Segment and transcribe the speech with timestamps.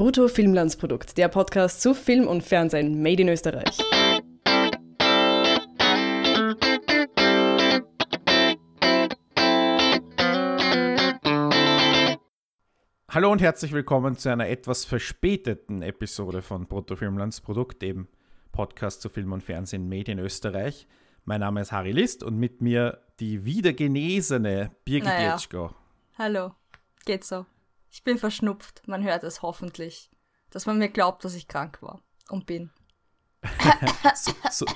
[0.00, 3.76] Brutto Filmlandsprodukt, der Podcast zu Film und Fernsehen made in Österreich.
[13.10, 18.08] Hallo und herzlich willkommen zu einer etwas verspäteten Episode von Brutto Filmlandsprodukt, dem
[18.52, 20.88] Podcast zu Film und Fernsehen made in Österreich.
[21.26, 25.32] Mein Name ist Harry List und mit mir die wiedergenesene Birgit naja.
[25.32, 25.74] Jetschko.
[26.16, 26.52] Hallo,
[27.04, 27.44] geht so.
[27.90, 30.10] Ich bin verschnupft, man hört es hoffentlich,
[30.50, 32.70] dass man mir glaubt, dass ich krank war und bin.
[34.14, 34.66] so, so,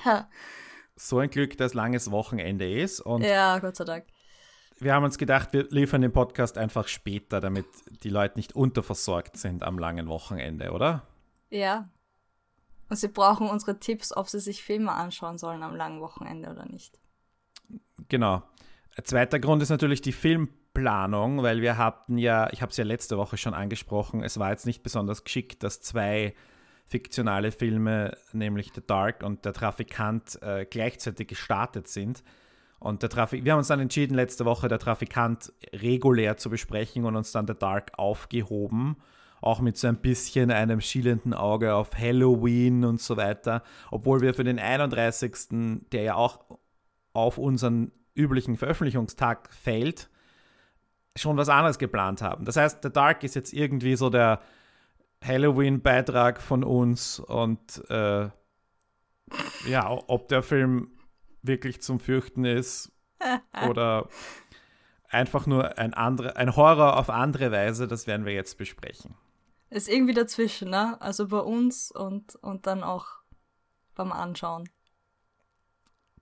[0.97, 3.01] so, ein Glück, dass langes Wochenende ist.
[3.01, 4.07] Und ja, Gott sei Dank.
[4.81, 7.67] Wir haben uns gedacht, wir liefern den Podcast einfach später, damit
[8.03, 11.07] die Leute nicht unterversorgt sind am langen Wochenende, oder?
[11.51, 11.89] Ja.
[12.89, 16.67] Und sie brauchen unsere Tipps, ob sie sich Filme anschauen sollen am langen Wochenende oder
[16.67, 16.99] nicht.
[18.09, 18.43] Genau.
[18.97, 22.77] Ein zweiter Grund ist natürlich die Film Planung, weil wir hatten ja, ich habe es
[22.77, 26.35] ja letzte Woche schon angesprochen, es war jetzt nicht besonders geschickt, dass zwei
[26.87, 32.23] fiktionale Filme, nämlich The Dark und Der Trafikant, äh, gleichzeitig gestartet sind.
[32.79, 37.07] Und der Trafik wir haben uns dann entschieden, letzte Woche der Trafikant regulär zu besprechen
[37.07, 38.97] und uns dann The Dark aufgehoben.
[39.41, 43.63] Auch mit so ein bisschen einem schielenden Auge auf Halloween und so weiter.
[43.91, 46.45] Obwohl wir für den 31., der ja auch
[47.15, 50.11] auf unseren üblichen Veröffentlichungstag fällt,
[51.17, 52.45] schon was anderes geplant haben.
[52.45, 54.41] Das heißt, The Dark ist jetzt irgendwie so der
[55.25, 58.29] Halloween-Beitrag von uns und äh,
[59.67, 60.91] ja, ob der Film
[61.43, 62.93] wirklich zum Fürchten ist
[63.69, 64.09] oder
[65.09, 69.15] einfach nur ein, andere, ein Horror auf andere Weise, das werden wir jetzt besprechen.
[69.71, 71.01] Ist irgendwie dazwischen, ne?
[71.01, 73.07] Also bei uns und, und dann auch
[73.95, 74.69] beim Anschauen.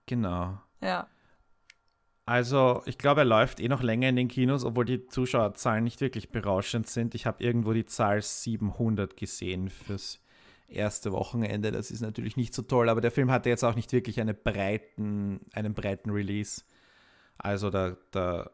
[0.05, 0.59] Genau.
[0.81, 1.07] Ja.
[2.25, 5.99] Also, ich glaube, er läuft eh noch länger in den Kinos, obwohl die Zuschauerzahlen nicht
[5.99, 7.15] wirklich berauschend sind.
[7.15, 10.21] Ich habe irgendwo die Zahl 700 gesehen fürs
[10.69, 11.71] erste Wochenende.
[11.71, 14.33] Das ist natürlich nicht so toll, aber der Film hatte jetzt auch nicht wirklich eine
[14.33, 16.63] breiten, einen breiten Release.
[17.37, 18.49] Also, da, da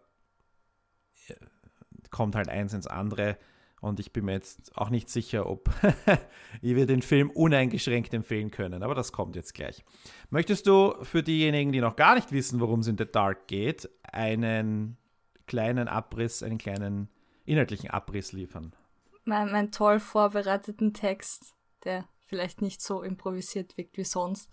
[2.09, 3.37] kommt halt eins ins andere.
[3.81, 5.69] Und ich bin mir jetzt auch nicht sicher, ob
[6.61, 8.83] wir den Film uneingeschränkt empfehlen können.
[8.83, 9.83] Aber das kommt jetzt gleich.
[10.29, 13.89] Möchtest du für diejenigen, die noch gar nicht wissen, worum es in The Dark geht,
[14.03, 14.97] einen
[15.47, 17.09] kleinen Abriss, einen kleinen
[17.45, 18.75] inhaltlichen Abriss liefern?
[19.23, 24.49] Mein, mein toll vorbereiteten Text, der vielleicht nicht so improvisiert wirkt wie sonst.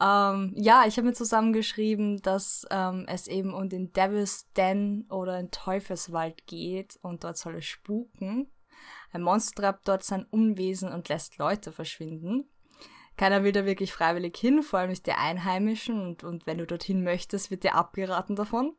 [0.00, 5.36] Ähm, ja, ich habe mir zusammengeschrieben, dass ähm, es eben um den Devil's Den oder
[5.36, 8.50] den Teufelswald geht und dort soll es spuken.
[9.12, 12.48] Ein Monster treibt dort sein Unwesen und lässt Leute verschwinden.
[13.16, 16.66] Keiner will da wirklich freiwillig hin, vor allem ist der Einheimischen und, und wenn du
[16.66, 18.74] dorthin möchtest, wird dir abgeraten davon.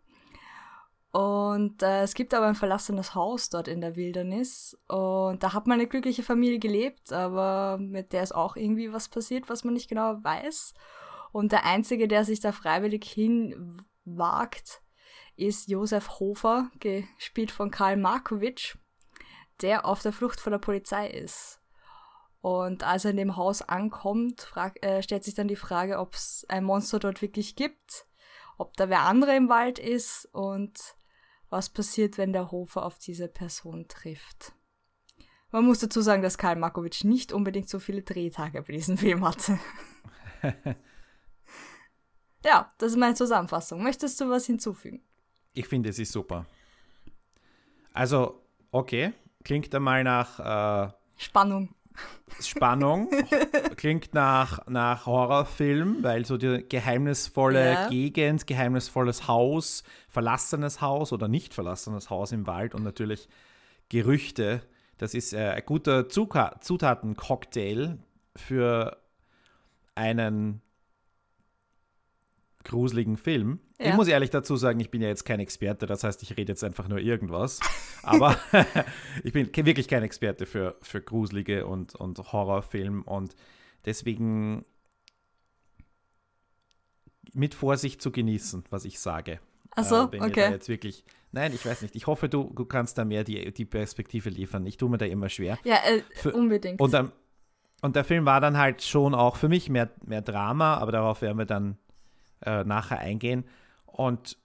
[1.11, 4.75] Und äh, es gibt aber ein verlassenes Haus dort in der Wildernis.
[4.87, 9.09] Und da hat mal eine glückliche Familie gelebt, aber mit der ist auch irgendwie was
[9.09, 10.73] passiert, was man nicht genau weiß.
[11.31, 14.81] Und der Einzige, der sich da freiwillig hinwagt,
[15.35, 18.75] ist Josef Hofer, gespielt von Karl Markovic,
[19.61, 21.59] der auf der Flucht vor der Polizei ist.
[22.41, 26.13] Und als er in dem Haus ankommt, frag, äh, stellt sich dann die Frage, ob
[26.13, 28.05] es ein Monster dort wirklich gibt,
[28.57, 30.77] ob da wer andere im Wald ist und
[31.49, 34.53] was passiert, wenn der Hofer auf diese Person trifft.
[35.51, 39.23] Man muss dazu sagen, dass Karl Markovic nicht unbedingt so viele Drehtage bei diesem Film
[39.23, 39.59] hatte.
[42.43, 43.83] ja, das ist meine Zusammenfassung.
[43.83, 45.01] Möchtest du was hinzufügen?
[45.53, 46.47] Ich finde, es ist super.
[47.93, 49.13] Also, okay,
[49.43, 51.75] klingt einmal nach äh, Spannung.
[52.41, 53.09] Spannung.
[53.77, 57.89] Klingt nach, nach Horrorfilm, weil so die geheimnisvolle ja.
[57.89, 63.29] Gegend, geheimnisvolles Haus, verlassenes Haus oder nicht verlassenes Haus im Wald und natürlich
[63.89, 64.61] Gerüchte.
[64.97, 67.99] Das ist äh, ein guter Zutatencocktail
[68.35, 68.97] für
[69.95, 70.61] einen
[72.63, 73.59] gruseligen Film.
[73.83, 73.89] Ja.
[73.89, 76.51] Ich muss ehrlich dazu sagen, ich bin ja jetzt kein Experte, das heißt, ich rede
[76.51, 77.59] jetzt einfach nur irgendwas.
[78.03, 78.37] Aber
[79.23, 83.35] ich bin wirklich kein Experte für, für gruselige und, und Horrorfilm und
[83.85, 84.65] deswegen
[87.33, 89.39] mit Vorsicht zu genießen, was ich sage.
[89.71, 90.51] Achso, äh, okay.
[90.51, 91.95] Jetzt wirklich, nein, ich weiß nicht.
[91.95, 94.65] Ich hoffe, du, du kannst da mehr die, die Perspektive liefern.
[94.65, 95.57] Ich tue mir da immer schwer.
[95.63, 96.79] Ja, äh, für, unbedingt.
[96.79, 97.11] Und, ähm,
[97.81, 101.21] und der Film war dann halt schon auch für mich mehr, mehr Drama, aber darauf
[101.21, 101.77] werden wir dann
[102.45, 103.45] äh, nachher eingehen.
[103.95, 104.37] Und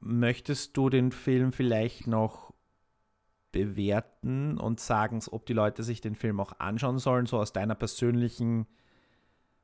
[0.00, 2.52] möchtest du den Film vielleicht noch
[3.52, 7.74] bewerten und sagen, ob die Leute sich den Film auch anschauen sollen, so aus deiner
[7.74, 8.66] persönlichen,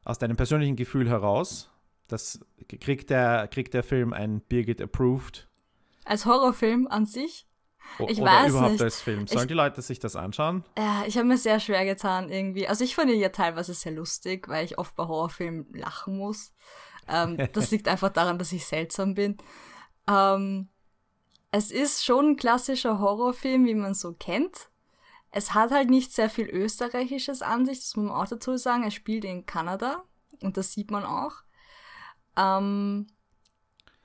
[0.05, 1.71] aus deinem persönlichen Gefühl heraus?
[2.07, 2.41] Das
[2.81, 5.49] kriegt der, kriegt der Film ein Birgit Approved.
[6.05, 7.47] Als Horrorfilm an sich?
[8.07, 8.83] Ich oder weiß überhaupt nicht.
[8.83, 9.27] als Film.
[9.27, 10.65] Sollen Ich- die Leute sich das anschauen?
[10.77, 12.69] Ja, ich habe mir sehr schwer getan irgendwie.
[12.69, 16.53] Also ich fand ihn ja teilweise sehr lustig, weil ich oft bei Horrorfilmen lachen muss.
[17.09, 19.37] Ähm, das liegt einfach daran, dass ich seltsam bin.
[20.09, 20.69] Ähm,
[21.51, 24.69] es ist schon ein klassischer Horrorfilm, wie man so kennt.
[25.31, 28.85] Es hat halt nicht sehr viel Österreichisches an sich, das muss man auch dazu sagen.
[28.85, 30.03] Er spielt in Kanada
[30.43, 31.33] und das sieht man auch.
[32.37, 33.09] Ähm,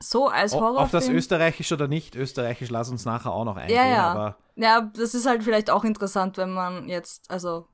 [0.01, 0.83] so als Horrorfilm.
[0.83, 3.77] Auf das Österreichisch oder nicht Österreichisch, lass uns nachher auch noch eingehen.
[3.77, 4.37] Ja, ja.
[4.55, 7.67] Ja, das ist halt vielleicht auch interessant, wenn man jetzt, also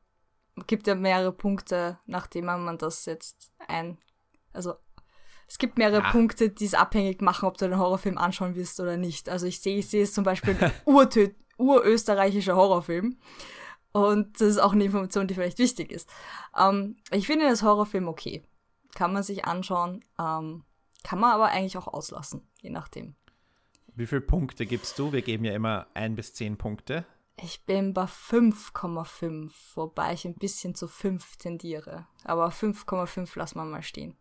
[0.67, 3.97] gibt ja mehrere Punkte, nachdem man das jetzt ein,
[4.53, 4.75] also
[5.49, 6.11] es gibt mehrere Ja.
[6.11, 9.27] Punkte, die es abhängig machen, ob du den Horrorfilm anschauen willst oder nicht.
[9.29, 10.55] Also ich sehe, ich sehe es zum Beispiel
[10.85, 13.17] ein urösterreichischer Horrorfilm.
[13.91, 16.07] Und das ist auch eine Information, die vielleicht wichtig ist.
[16.57, 18.43] Ähm, ich finde das Horrorfilm okay.
[18.93, 20.05] Kann man sich anschauen.
[20.19, 20.63] Ähm,
[21.03, 23.15] kann man aber eigentlich auch auslassen, je nachdem.
[23.95, 25.11] wie viele Punkte gibst du?
[25.11, 27.05] Wir geben ja immer ein bis zehn Punkte.
[27.41, 32.05] Ich bin bei 5,5, wobei ich ein bisschen zu 5 tendiere.
[32.25, 34.15] Aber 5,5 lassen wir mal stehen.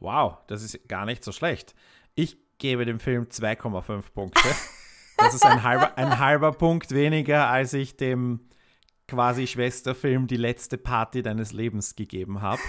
[0.00, 1.74] Wow, das ist gar nicht so schlecht.
[2.14, 4.48] Ich gebe dem Film 2,5 Punkte.
[5.16, 8.40] Das ist ein halber, ein halber Punkt weniger, als ich dem
[9.06, 12.60] quasi Schwesterfilm Die letzte Party deines Lebens gegeben habe.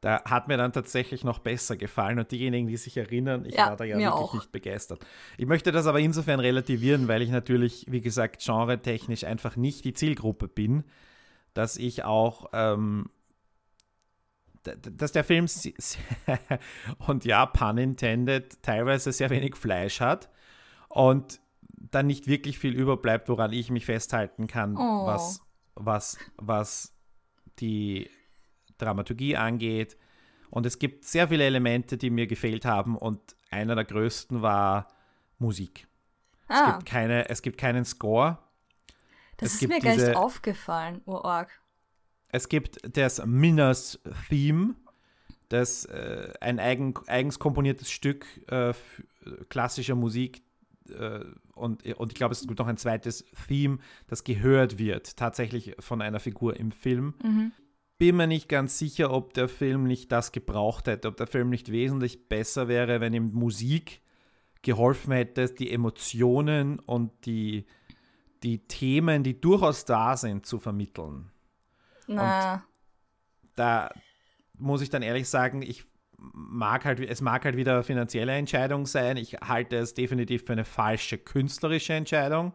[0.00, 3.68] Da hat mir dann tatsächlich noch besser gefallen und diejenigen, die sich erinnern, ich Ja,
[3.68, 4.34] war da ja wirklich auch.
[4.34, 5.04] nicht begeistert.
[5.38, 9.94] Ich möchte das aber insofern relativieren, weil ich natürlich, wie gesagt, genretechnisch einfach nicht die
[9.94, 10.84] Zielgruppe bin,
[11.54, 13.08] dass ich auch ähm,
[14.64, 15.46] dass der Film
[17.06, 20.30] und ja, pun intended, teilweise sehr wenig Fleisch hat
[20.88, 25.06] und dann nicht wirklich viel überbleibt, woran ich mich festhalten kann, Oh.
[25.06, 25.40] was,
[25.74, 26.94] was, was
[27.60, 28.10] die
[28.78, 29.96] Dramaturgie angeht.
[30.50, 33.20] Und es gibt sehr viele Elemente, die mir gefehlt haben und
[33.50, 34.88] einer der größten war
[35.38, 35.86] Musik.
[36.48, 38.38] Es, Ah, gibt keine, es gibt keinen Score.
[39.36, 41.50] das es ist mir gar nicht diese- aufgefallen, urarg.
[42.34, 44.74] Es gibt das Minas Theme,
[45.50, 48.74] das äh, ein eigen, eigens komponiertes Stück äh,
[49.48, 50.42] klassischer Musik
[50.88, 51.20] äh,
[51.54, 53.78] und, und ich glaube, es gibt noch ein zweites Theme,
[54.08, 57.14] das gehört wird, tatsächlich von einer Figur im Film.
[57.22, 57.52] Mhm.
[57.98, 61.50] Bin mir nicht ganz sicher, ob der Film nicht das gebraucht hätte, ob der Film
[61.50, 64.00] nicht wesentlich besser wäre, wenn ihm Musik
[64.62, 67.64] geholfen hätte, die Emotionen und die,
[68.42, 71.30] die Themen, die durchaus da sind, zu vermitteln
[72.06, 72.64] Na,
[73.56, 73.90] da
[74.58, 75.84] muss ich dann ehrlich sagen, ich
[76.16, 79.16] mag halt, es mag halt wieder eine finanzielle Entscheidung sein.
[79.16, 82.52] Ich halte es definitiv für eine falsche künstlerische Entscheidung,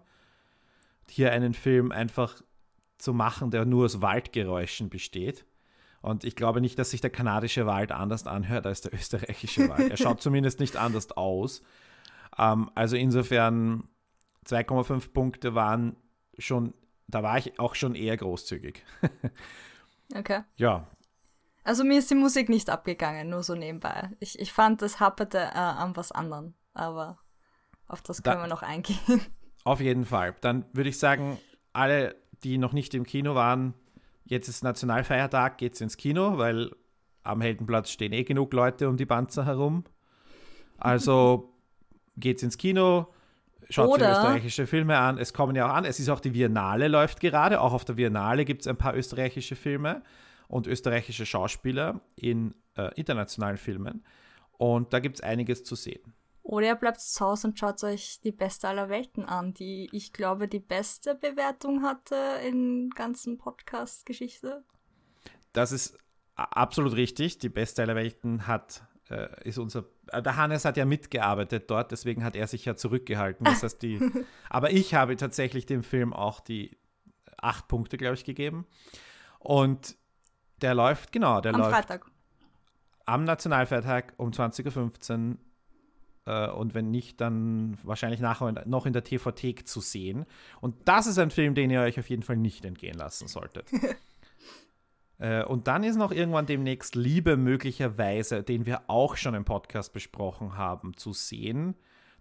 [1.10, 2.42] hier einen Film einfach
[2.98, 5.46] zu machen, der nur aus Waldgeräuschen besteht.
[6.02, 9.90] Und ich glaube nicht, dass sich der kanadische Wald anders anhört als der österreichische Wald.
[9.90, 11.62] Er schaut zumindest nicht anders aus.
[12.38, 13.84] Ähm, also insofern
[14.46, 15.96] 2,5 Punkte waren
[16.38, 16.74] schon,
[17.10, 18.84] da war ich auch schon eher großzügig.
[20.16, 20.42] okay.
[20.58, 20.88] Ja,
[21.64, 24.10] Also mir ist die Musik nicht abgegangen, nur so nebenbei.
[24.20, 27.20] Ich, ich fand, das happerte äh, an was anderem, aber
[27.88, 28.98] auf das Da- können wir noch eingehen.
[29.66, 30.34] Auf jeden Fall.
[30.40, 31.38] Dann würde ich sagen,
[31.74, 33.74] alle, die noch nicht im Kino waren,
[34.24, 36.72] jetzt ist Nationalfeiertag, geht's ins Kino, weil
[37.24, 39.84] am Heldenplatz stehen eh genug Leute um die Panzer herum.
[40.78, 41.54] Also
[42.18, 43.14] geht's ins Kino,
[43.70, 45.18] schaut Oder- sich österreichische Filme an.
[45.18, 47.62] Es kommen ja auch an, es ist auch die Biennale läuft gerade.
[47.62, 50.02] Auch auf der Biennale gibt es ein paar österreichische Filme
[50.48, 54.04] und österreichische Schauspieler in äh, internationalen Filmen.
[54.58, 56.14] Und da gibt es einiges zu sehen.
[56.42, 60.14] Oder ihr bleibt zu Hause und schaut euch die beste aller Welten an, die ich
[60.14, 62.16] glaube die beste Bewertung hatte
[62.48, 64.64] in ganzen Podcast-Geschichte.
[65.54, 65.98] Das ist
[66.36, 67.38] absolut richtig.
[67.38, 68.84] Die beste aller Welten hat,
[69.44, 69.86] ist unser.
[70.12, 73.46] Äh, der Hannes hat ja mitgearbeitet dort, deswegen hat er sich ja zurückgehalten.
[73.46, 74.00] Das heißt, die.
[74.50, 76.78] aber ich habe tatsächlich dem Film auch die
[77.38, 78.66] acht Punkte, glaube ich, gegeben.
[79.40, 79.96] Und
[80.62, 82.06] der läuft, genau, der Am läuft Freitag.
[83.06, 85.38] am Nationalfeiertag um 20.15 Uhr.
[86.26, 90.26] Äh, und wenn nicht, dann wahrscheinlich nachher noch in der TV-Thek zu sehen.
[90.62, 93.68] Und das ist ein Film, den ihr euch auf jeden Fall nicht entgehen lassen solltet.
[95.20, 99.94] Äh, Und dann ist noch irgendwann demnächst Liebe möglicherweise, den wir auch schon im Podcast
[99.94, 101.76] besprochen haben, zu sehen,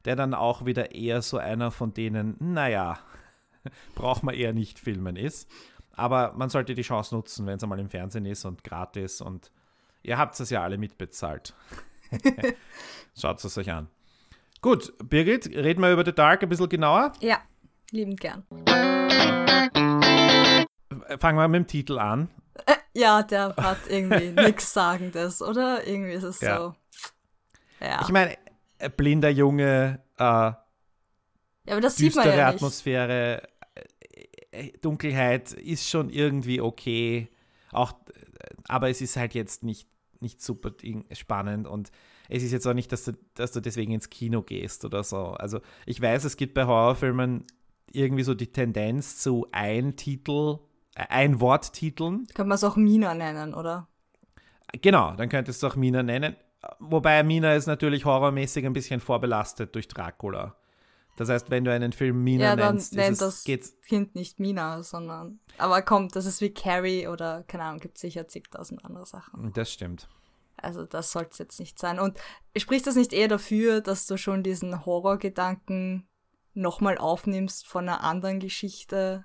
[0.05, 2.99] der dann auch wieder eher so einer von denen, naja,
[3.95, 5.49] braucht man eher nicht filmen ist.
[5.93, 9.51] Aber man sollte die Chance nutzen, wenn es einmal im Fernsehen ist und gratis und
[10.03, 11.55] ihr habt es ja alle mitbezahlt.
[13.21, 13.89] Schaut es euch an.
[14.61, 17.13] Gut, Birgit, reden wir über The Dark ein bisschen genauer.
[17.21, 17.39] Ja,
[17.91, 18.45] liebend gern.
[21.19, 22.29] Fangen wir mit dem Titel an.
[22.99, 25.87] Ja, der hat irgendwie nichts Sagendes, oder?
[25.87, 26.59] Irgendwie ist es Ja.
[26.59, 26.75] so.
[27.81, 28.01] Ja.
[28.03, 28.37] Ich meine,
[28.81, 30.59] ein blinder Junge äh, Ja,
[31.69, 32.57] aber das sieht man ja nicht.
[32.57, 33.43] Atmosphäre,
[34.51, 37.29] äh, Dunkelheit ist schon irgendwie okay.
[37.71, 37.93] Auch,
[38.67, 39.89] aber es ist halt jetzt nicht,
[40.21, 40.73] nicht super
[41.13, 41.93] spannend und
[42.29, 45.19] es ist jetzt auch nicht, dass du, dass du deswegen ins Kino gehst oder so.
[45.29, 47.45] Also ich weiß, es gibt bei Horrorfilmen
[47.93, 50.59] irgendwie so die Tendenz zu ein Titel,
[51.09, 52.27] ein Worttiteln.
[52.35, 53.89] Kann man es auch Mina nennen, oder?
[54.83, 56.37] Genau, dann könntest du auch Mina nennen.
[56.79, 60.57] Wobei Mina ist natürlich horrormäßig ein bisschen vorbelastet durch Dracula.
[61.17, 64.15] Das heißt, wenn du einen Film Mina ja, dann nennst, nennt es, das geht's Kind
[64.15, 65.41] nicht Mina, sondern.
[65.57, 69.53] Aber kommt, das ist wie Carrie oder keine Ahnung, gibt sicher zigtausend andere Sachen.
[69.53, 70.09] Das stimmt.
[70.57, 71.99] Also das soll es jetzt nicht sein.
[71.99, 72.19] Und
[72.57, 76.09] spricht das nicht eher dafür, dass du schon diesen Horrorgedanken
[76.55, 79.25] nochmal aufnimmst von einer anderen Geschichte?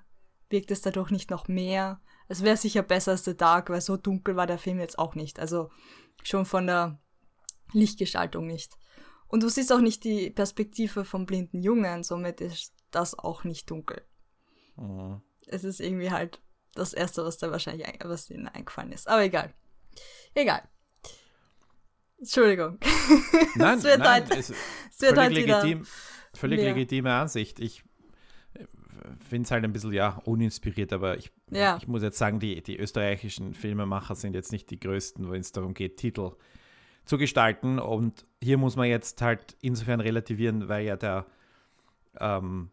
[0.50, 2.00] Wirkt es dadurch nicht noch mehr?
[2.28, 5.14] Es wäre sicher besser als The Dark, weil so dunkel war der Film jetzt auch
[5.14, 5.38] nicht.
[5.38, 5.70] Also
[6.22, 6.98] schon von der
[7.72, 8.78] Lichtgestaltung nicht.
[9.28, 13.70] Und du siehst auch nicht die Perspektive vom blinden Jungen, somit ist das auch nicht
[13.70, 14.02] dunkel.
[14.76, 15.22] Mhm.
[15.46, 16.40] Es ist irgendwie halt
[16.74, 19.08] das Erste, was da wahrscheinlich was ihnen eingefallen ist.
[19.08, 19.52] Aber egal.
[20.34, 20.62] Egal.
[22.18, 22.78] Entschuldigung.
[23.56, 25.86] Nein, es wird nein, halt, es, es wird halt legitim,
[26.32, 26.72] völlig mehr.
[26.72, 27.60] legitime Ansicht.
[27.60, 27.84] Ich
[29.28, 31.76] finde es halt ein bisschen, ja, uninspiriert, aber ich, ja.
[31.76, 35.52] ich muss jetzt sagen, die, die österreichischen Filmemacher sind jetzt nicht die größten, wenn es
[35.52, 36.32] darum geht, Titel
[37.04, 37.78] zu gestalten.
[37.78, 41.26] Und hier muss man jetzt halt insofern relativieren, weil ja der
[42.18, 42.70] ähm,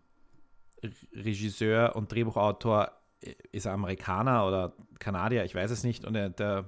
[1.13, 6.65] Regisseur und Drehbuchautor äh, ist Amerikaner oder Kanadier, ich weiß es nicht, und er, der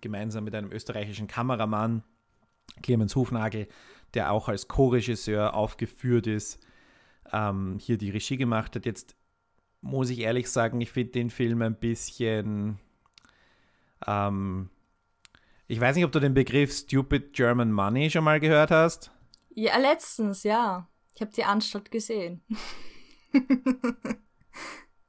[0.00, 2.02] gemeinsam mit einem österreichischen Kameramann,
[2.82, 3.68] Clemens Hufnagel,
[4.14, 6.58] der auch als Co-Regisseur aufgeführt ist,
[7.32, 8.86] ähm, hier die Regie gemacht hat.
[8.86, 9.16] Jetzt
[9.80, 12.78] muss ich ehrlich sagen, ich finde den Film ein bisschen.
[14.06, 14.70] Ähm,
[15.66, 19.10] ich weiß nicht, ob du den Begriff Stupid German Money schon mal gehört hast.
[19.54, 20.88] Ja, letztens, ja.
[21.14, 22.42] Ich habe die Anstalt gesehen.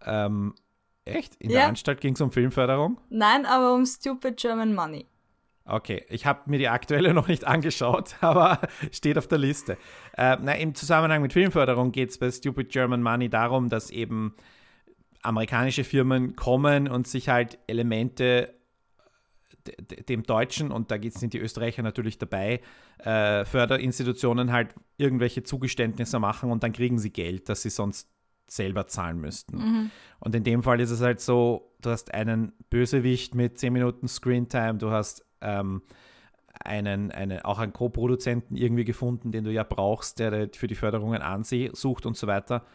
[0.05, 0.53] ähm,
[1.05, 1.35] Echt?
[1.35, 1.61] In ja.
[1.61, 2.99] der Anstalt ging es um Filmförderung?
[3.09, 5.07] Nein, aber um Stupid German Money.
[5.71, 8.59] Okay, ich habe mir die aktuelle noch nicht angeschaut, aber
[8.91, 9.77] steht auf der Liste.
[10.17, 14.35] Äh, na, Im Zusammenhang mit Filmförderung geht es bei Stupid German Money darum, dass eben
[15.21, 18.53] amerikanische Firmen kommen und sich halt Elemente
[20.09, 22.61] dem Deutschen, und da sind die Österreicher natürlich dabei,
[22.97, 28.09] äh, Förderinstitutionen halt irgendwelche Zugeständnisse machen und dann kriegen sie Geld, das sie sonst
[28.47, 29.57] selber zahlen müssten.
[29.57, 29.91] Mhm.
[30.19, 34.07] Und in dem Fall ist es halt so, du hast einen Bösewicht mit 10 Minuten
[34.07, 35.81] Screentime, du hast ähm,
[36.63, 41.21] einen, einen, auch einen Co-Produzenten irgendwie gefunden, den du ja brauchst, der für die Förderungen
[41.21, 42.65] ansucht und so weiter.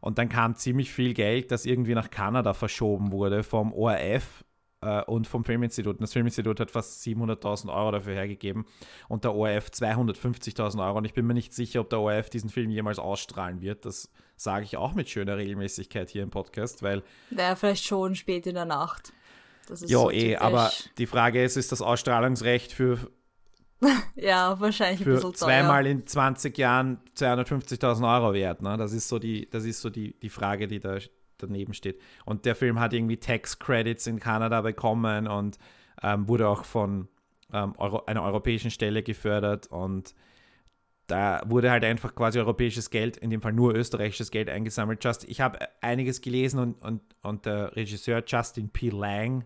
[0.00, 4.44] Und dann kam ziemlich viel Geld, das irgendwie nach Kanada verschoben wurde vom ORF
[4.80, 5.94] äh, und vom Filminstitut.
[5.94, 8.66] Und das Filminstitut hat fast 700.000 Euro dafür hergegeben
[9.08, 10.98] und der ORF 250.000 Euro.
[10.98, 13.86] Und ich bin mir nicht sicher, ob der ORF diesen Film jemals ausstrahlen wird.
[13.86, 17.02] Das sage ich auch mit schöner Regelmäßigkeit hier im Podcast, weil.
[17.30, 19.12] Naja, vielleicht schon spät in der Nacht.
[19.68, 22.98] Ja, so eh, aber die Frage ist, ist das Ausstrahlungsrecht für.
[24.14, 28.62] ja, wahrscheinlich ein bisschen zweimal in 20 Jahren 250.000 Euro wert.
[28.62, 28.76] Ne?
[28.76, 30.98] Das ist so, die, das ist so die, die Frage, die da
[31.38, 32.00] daneben steht.
[32.24, 35.58] Und der Film hat irgendwie Tax Credits in Kanada bekommen und
[36.02, 37.08] ähm, wurde auch von
[37.52, 40.14] ähm, Euro, einer europäischen Stelle gefördert und
[41.06, 45.04] da wurde halt einfach quasi europäisches Geld, in dem Fall nur österreichisches Geld eingesammelt.
[45.04, 48.88] Just, ich habe einiges gelesen und, und, und der Regisseur Justin P.
[48.88, 49.44] Lang,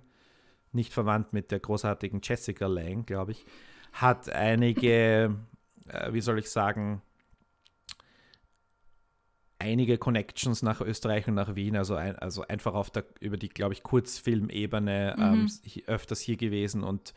[0.76, 3.44] nicht verwandt mit der großartigen Jessica Lang, glaube ich,
[3.92, 5.34] hat einige,
[5.88, 7.02] äh, wie soll ich sagen,
[9.58, 13.48] einige Connections nach Österreich und nach Wien, also, ein, also einfach auf der, über die,
[13.48, 15.22] glaube ich, Kurzfilmebene mhm.
[15.22, 17.14] ähm, öfters hier gewesen und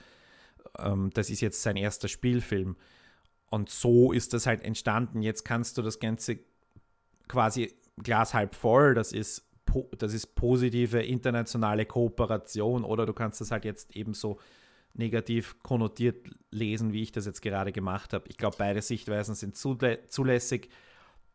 [0.78, 2.75] ähm, das ist jetzt sein erster Spielfilm.
[3.50, 5.22] Und so ist das halt entstanden.
[5.22, 6.39] Jetzt kannst du das Ganze
[7.28, 9.49] quasi Glas halb voll, das ist,
[9.97, 14.39] das ist positive internationale Kooperation oder du kannst das halt jetzt eben so
[14.93, 18.25] negativ konnotiert lesen, wie ich das jetzt gerade gemacht habe.
[18.27, 20.69] Ich glaube, beide Sichtweisen sind zulässig,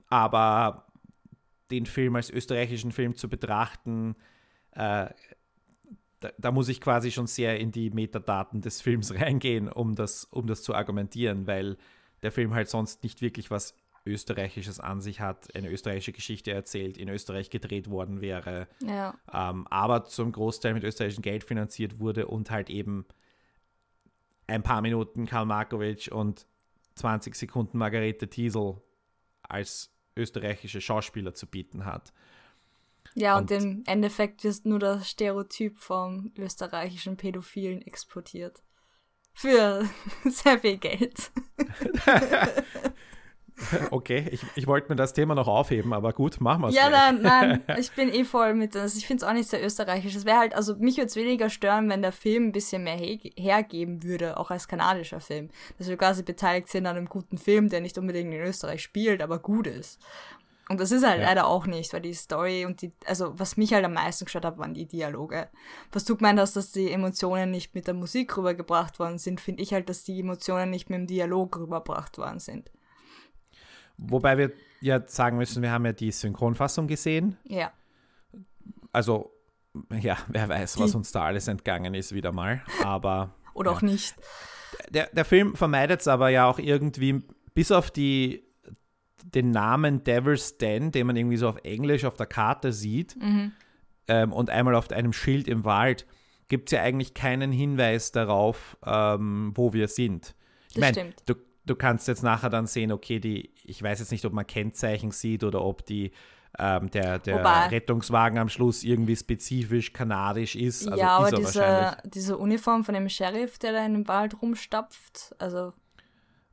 [0.08, 0.86] aber
[1.70, 4.16] den Film als österreichischen Film zu betrachten,
[4.72, 5.08] äh,
[6.20, 10.24] da, da, muss ich quasi schon sehr in die Metadaten des Films reingehen, um das,
[10.24, 11.76] um das zu argumentieren, weil
[12.22, 13.74] der Film halt sonst nicht wirklich was
[14.06, 19.14] Österreichisches an sich hat, eine österreichische Geschichte erzählt, in Österreich gedreht worden wäre, ja.
[19.32, 23.06] ähm, aber zum Großteil mit österreichischem Geld finanziert wurde und halt eben
[24.46, 26.46] ein paar Minuten Karl Markovic und
[26.96, 28.76] 20 Sekunden Margarete Thiesel
[29.42, 32.12] als österreichische Schauspieler zu bieten hat.
[33.14, 38.62] Ja, und, und im Endeffekt ist nur das Stereotyp vom österreichischen Pädophilen exportiert.
[39.32, 39.88] Für
[40.24, 41.30] sehr viel Geld.
[43.90, 46.74] Okay, ich, ich wollte mir das Thema noch aufheben, aber gut, machen wir es.
[46.74, 47.20] Ja, gleich.
[47.22, 48.96] nein, nein, ich bin eh voll mit das.
[48.96, 50.14] Ich finde es auch nicht sehr österreichisch.
[50.14, 52.96] Es wäre halt, also mich würde es weniger stören, wenn der Film ein bisschen mehr
[52.96, 55.50] he hergeben würde, auch als kanadischer Film.
[55.78, 59.22] Dass wir quasi beteiligt sind an einem guten Film, der nicht unbedingt in Österreich spielt,
[59.22, 59.98] aber gut ist.
[60.70, 61.26] Und das ist halt Ja.
[61.26, 64.46] leider auch nicht, weil die Story und die, also was mich halt am meisten gestört
[64.46, 65.48] hat, waren die Dialoge.
[65.92, 69.62] Was du gemeint hast, dass die Emotionen nicht mit der Musik rübergebracht worden sind, finde
[69.62, 72.70] ich halt, dass die Emotionen nicht mit dem Dialog rübergebracht worden sind.
[73.96, 77.36] Wobei wir ja sagen müssen, wir haben ja die Synchronfassung gesehen.
[77.44, 77.72] Ja.
[78.92, 79.32] Also,
[80.00, 82.62] ja, wer weiß, was uns da alles entgangen ist, wieder mal.
[82.82, 83.76] Aber Oder Ja.
[83.76, 84.14] auch nicht.
[84.90, 87.22] der, der Film vermeidet es aber ja auch irgendwie,
[87.54, 88.44] bis auf die,
[89.24, 93.52] den Namen Devil's Den, den man irgendwie so auf Englisch auf der Karte sieht Mhm.
[94.08, 96.06] ähm, und einmal auf einem Schild im Wald,
[96.48, 100.34] gibt es ja eigentlich keinen Hinweis darauf, ähm, wo wir sind.
[100.68, 101.22] Ich Das mein, stimmt.
[101.26, 101.34] Du,
[101.66, 105.10] du kannst jetzt nachher dann sehen, okay, die, ich weiß jetzt nicht, ob man Kennzeichen
[105.10, 106.12] sieht oder ob die
[106.58, 110.86] ähm, der, der Wobei- Rettungswagen am Schluss irgendwie spezifisch kanadisch ist.
[110.86, 114.40] Also ja, aber ist diese, diese Uniform von dem Sheriff, der da in dem Wald
[114.40, 115.72] rumstapft, also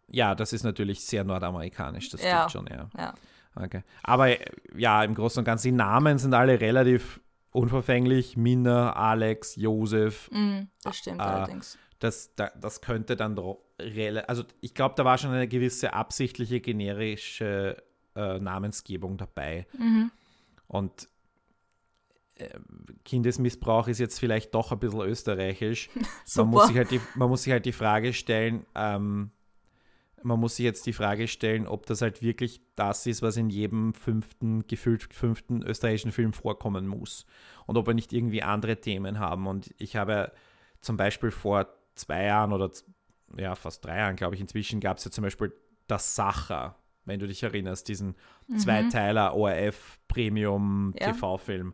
[0.08, 2.50] Ja, das ist natürlich sehr nordamerikanisch, das Ja.
[2.50, 2.89] stimmt schon, ja.
[2.98, 3.13] ja.
[3.56, 3.84] Okay.
[4.01, 4.39] Aber äh,
[4.75, 7.20] ja, im Großen und Ganzen, die Namen sind alle relativ
[7.51, 8.38] unverfänglich.
[8.38, 10.30] Minna, Alex, Josef.
[10.32, 11.36] Mhm, das stimmt Ah.
[11.44, 11.77] allerdings.
[12.00, 13.36] Das, da, das könnte dann
[14.27, 17.77] Also ich glaube, da war schon eine gewisse absichtliche generische
[18.15, 19.65] äh, Namensgebung dabei.
[19.77, 20.11] Mhm.
[20.67, 21.09] Und
[22.35, 22.50] äh,
[23.05, 25.89] Kindesmissbrauch ist jetzt vielleicht doch ein bisschen österreichisch.
[26.35, 29.31] Man muss, sich halt die, man muss sich halt die Frage stellen, ähm,
[30.23, 33.50] man muss sich jetzt die Frage stellen, ob das halt wirklich das ist, was in
[33.50, 37.25] jedem fünften, gefühlt fünften österreichischen Film vorkommen muss.
[37.65, 39.47] Und ob wir nicht irgendwie andere Themen haben.
[39.47, 40.31] Und ich habe
[40.81, 42.71] zum Beispiel vor zwei Jahren oder
[43.38, 45.53] ja, fast drei Jahren, glaube ich, inzwischen gab es ja zum Beispiel
[45.88, 48.15] Das Sacher, wenn du dich erinnerst, diesen
[48.57, 51.11] Zweiteiler ORF Premium Ja.
[51.11, 51.73] TV-Film.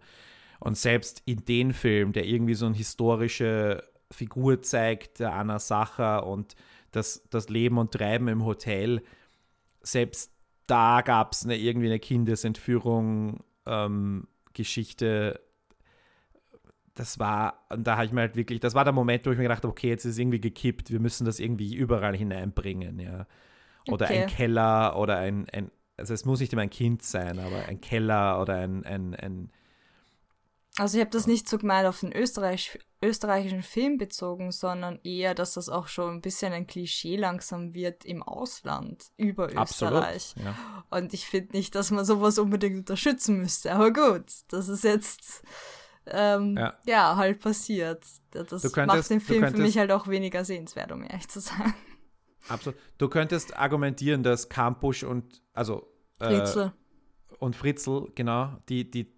[0.60, 6.26] Und selbst in den Film, der irgendwie so eine historische Figur zeigt, der Anna Sacher
[6.26, 6.56] und
[6.92, 9.04] das, das Leben und Treiben im Hotel,
[9.82, 10.32] selbst
[10.66, 15.40] da gab es eine, irgendwie eine Kindesentführung, ähm, Geschichte.
[17.00, 19.38] Das war, und da habe ich mir halt wirklich, das war der Moment, wo ich
[19.38, 23.00] mir gedacht habe, okay, jetzt ist es irgendwie gekippt, wir müssen das irgendwie überall hineinbringen,
[23.00, 23.28] ja.
[23.88, 24.24] Oder Okay.
[24.24, 27.80] ein Keller oder ein, ein, also es muss nicht immer ein Kind sein, aber ein
[27.82, 29.52] Keller oder ein, ein, ein
[30.78, 35.36] Also ich habe das nicht so gemeint auf den Österreich, österreichischen Film bezogen, sondern eher,
[35.36, 40.00] dass das auch schon ein bisschen ein Klischee langsam wird im Ausland über absolut.
[40.00, 40.36] Österreich.
[40.44, 40.56] Ja.
[40.90, 43.74] Und ich finde nicht, dass man sowas unbedingt unterstützen müsste.
[43.74, 45.44] Aber gut, das ist jetzt
[46.12, 46.74] ähm, Ja.
[46.86, 47.16] ja.
[47.16, 48.04] halt passiert.
[48.32, 51.40] Das könntest- macht den Film für könntest- mich halt auch weniger sehenswert, um ehrlich zu
[51.40, 51.74] sein.
[52.50, 52.80] Absolut.
[52.98, 55.88] Du könntest argumentieren, dass Kampusch und also
[56.20, 56.42] äh,
[57.40, 59.14] und Fritzl, genau, die, die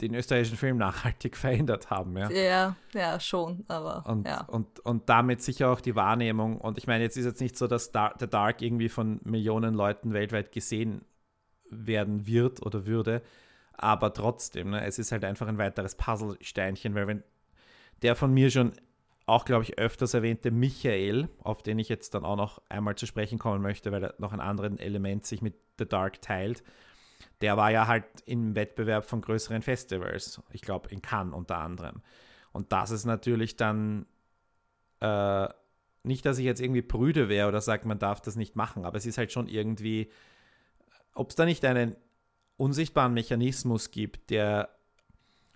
[0.00, 2.28] den österreichischen Film nachhaltig verändert haben, ja.
[2.30, 4.42] Ja, ja, schon, aber Und, ja.
[4.46, 6.58] und, und damit sicher auch die Wahrnehmung.
[6.60, 9.74] Und ich meine, jetzt ist jetzt nicht so, dass Dar The Dark irgendwie von Millionen
[9.74, 11.04] Leuten weltweit gesehen
[11.70, 13.22] werden wird oder würde,
[13.76, 17.22] aber trotzdem, ne, es ist halt einfach ein weiteres Puzzlesteinchen, weil wenn
[18.02, 18.72] der von mir schon
[19.26, 23.06] auch, glaube ich, öfters erwähnte Michael, auf den ich jetzt dann auch noch einmal zu
[23.06, 26.62] sprechen kommen möchte, weil er noch ein anderes Element sich mit The Dark teilt,
[27.40, 30.42] der war ja halt im Wettbewerb von größeren Festivals.
[30.52, 32.02] Ich glaube, in Cannes unter anderem.
[32.52, 34.06] Und das ist natürlich dann
[35.00, 35.48] äh,
[36.02, 38.98] nicht, dass ich jetzt irgendwie prüde wäre oder sage, man darf das nicht machen, aber
[38.98, 40.10] es ist halt schon irgendwie,
[41.14, 41.96] ob es da nicht einen
[42.56, 44.68] unsichtbaren Mechanismus gibt, der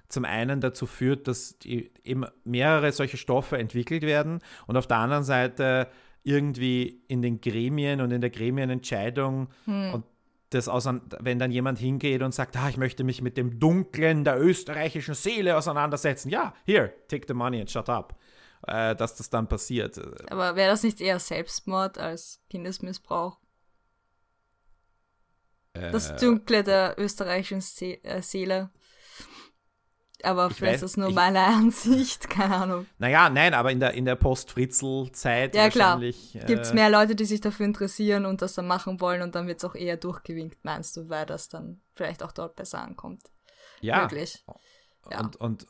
[0.08, 5.24] zum einen dazu führt, dass eben mehrere solche Stoffe entwickelt werden und auf der anderen
[5.24, 5.88] Seite
[6.22, 10.04] irgendwie in den Gremien und in der Gremienentscheidung und
[10.50, 14.40] das wenn dann jemand hingeht und sagt, ah, ich möchte mich mit dem Dunklen der
[14.40, 18.18] österreichischen Seele auseinandersetzen, ja, here, take the money and shut up,
[18.66, 20.00] äh, dass das dann passiert.
[20.30, 23.38] Aber wäre das nicht eher Selbstmord als Kindesmissbrauch?
[25.92, 28.70] Das Äh, Dunkle der österreichischen äh, Seele.
[30.24, 32.86] Aber Ich vielleicht weiß- ist das nur ich- meine Ansicht, keine Ahnung.
[32.98, 35.90] Naja, nein, aber in der, in der Post-Fritzl-Zeit Ja, klar.
[36.00, 36.32] wahrscheinlich.
[36.46, 39.34] Gibt es äh, mehr Leute, die sich dafür interessieren und das dann machen wollen und
[39.36, 42.80] dann wird es auch eher durchgewinkt, meinst du, weil das dann vielleicht auch dort besser
[42.82, 43.22] ankommt?
[43.80, 44.44] ja, Möglich.
[45.10, 45.20] Ja.
[45.20, 45.66] Und, und,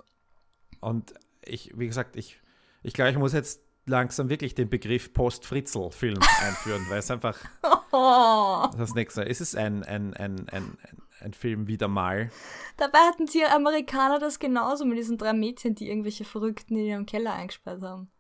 [0.81, 2.41] und ich, wie gesagt, ich,
[2.83, 7.77] ich glaube, ich muss jetzt langsam wirklich den Begriff Post-Fritzl-Film einführen, weil es einfach Oh,
[7.91, 10.79] das nächste Es ist ein, ein, ein, ein,
[11.21, 12.31] ein, Film wieder mal.
[12.77, 17.07] dabei hatten die Amerikaner das genauso mit diesen drei Mädchen, die irgendwelche Verrückten in ihrem
[17.07, 18.11] Keller eingesperrt haben.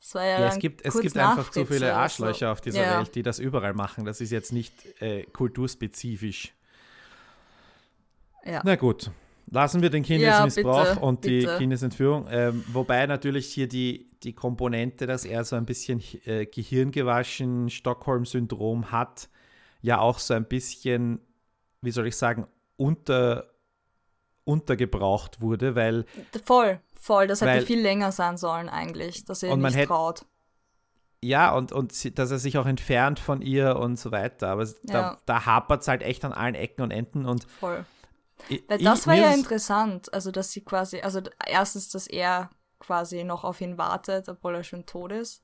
[0.00, 2.52] Das war ja, Ja, es gibt, es gibt einfach zu viele Arschlöcher so.
[2.52, 2.98] auf dieser Ja.
[2.98, 4.04] Welt, die das überall machen.
[4.04, 6.54] Das ist jetzt nicht äh, kulturspezifisch.
[8.44, 8.60] Ja.
[8.64, 9.10] Na gut,
[9.50, 11.58] lassen wir den Kindesmissbrauch bitte, und die bitte.
[11.58, 12.26] Kindesentführung.
[12.30, 18.90] Ähm, wobei natürlich hier die, die Komponente, dass er so ein bisschen äh, gehirngewaschen Stockholm-Syndrom
[18.90, 19.28] hat,
[19.82, 21.20] ja auch so ein bisschen,
[21.82, 23.46] wie soll ich sagen, unter,
[24.44, 26.04] untergebraucht wurde, weil
[26.44, 27.26] Voll, voll.
[27.26, 30.26] Das hätte Weil- viel länger sein sollen eigentlich, dass er nicht hätte- traut.
[31.22, 34.48] Ja, und, und dass er sich auch entfernt von ihr und so weiter.
[34.48, 35.18] Aber es- da, Ja.
[35.24, 37.24] da hapert es halt echt an allen Ecken und Enden.
[37.24, 37.86] Und Voll.
[38.48, 40.12] Ich, Weil ich- das war mir ja interessant.
[40.12, 44.64] Also, dass sie quasi, also erstens, dass er quasi noch auf ihn wartet, obwohl er
[44.64, 45.42] schon tot ist.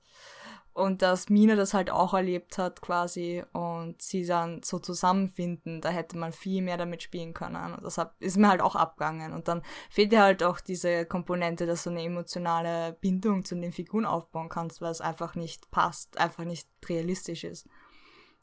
[0.73, 5.89] Und dass Mina das halt auch erlebt hat quasi und sie dann so zusammenfinden, da
[5.89, 7.75] hätte man viel mehr damit spielen können.
[7.75, 9.33] Und das hat, ist mir halt auch abgegangen.
[9.33, 13.73] Und dann fehlt dir halt auch diese Komponente, dass du eine emotionale Bindung zu den
[13.73, 17.67] Figuren aufbauen kannst, weil es einfach nicht passt, einfach nicht realistisch ist.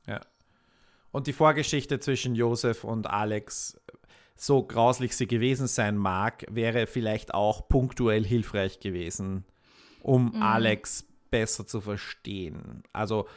[0.05, 0.19] Ja.
[1.11, 3.79] Und die Vorgeschichte zwischen Josef und Alex,
[4.37, 9.43] so grauslich sie gewesen sein mag, wäre vielleicht auch punktuell hilfreich gewesen,
[10.01, 10.41] um Mhm.
[10.43, 12.83] Alex besser zu verstehen.
[12.93, 13.27] Also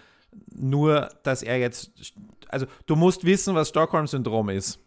[0.53, 1.91] nur, dass er jetzt,
[2.49, 4.79] also du musst wissen, was Stockholm-Syndrom ist.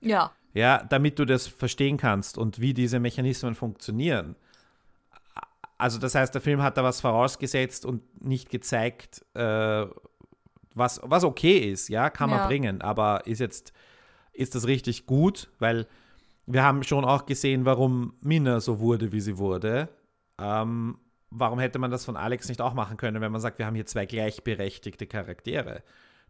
[0.00, 4.34] Ja, Ja, damit du das verstehen kannst und wie diese Mechanismen funktionieren.
[5.78, 9.86] Also das heißt, der Film hat da was vorausgesetzt und nicht gezeigt, äh,
[10.74, 12.46] was, was okay ist, ja, kann man Ja.
[12.46, 13.72] bringen, aber ist jetzt,
[14.32, 15.86] ist das richtig gut, weil
[16.46, 19.88] wir haben schon auch gesehen, warum Mina so wurde, wie sie wurde.
[20.38, 20.98] Ähm,
[21.30, 23.74] warum hätte man das von Alex nicht auch machen können, wenn man sagt, wir haben
[23.74, 25.82] hier zwei gleichberechtigte Charaktere,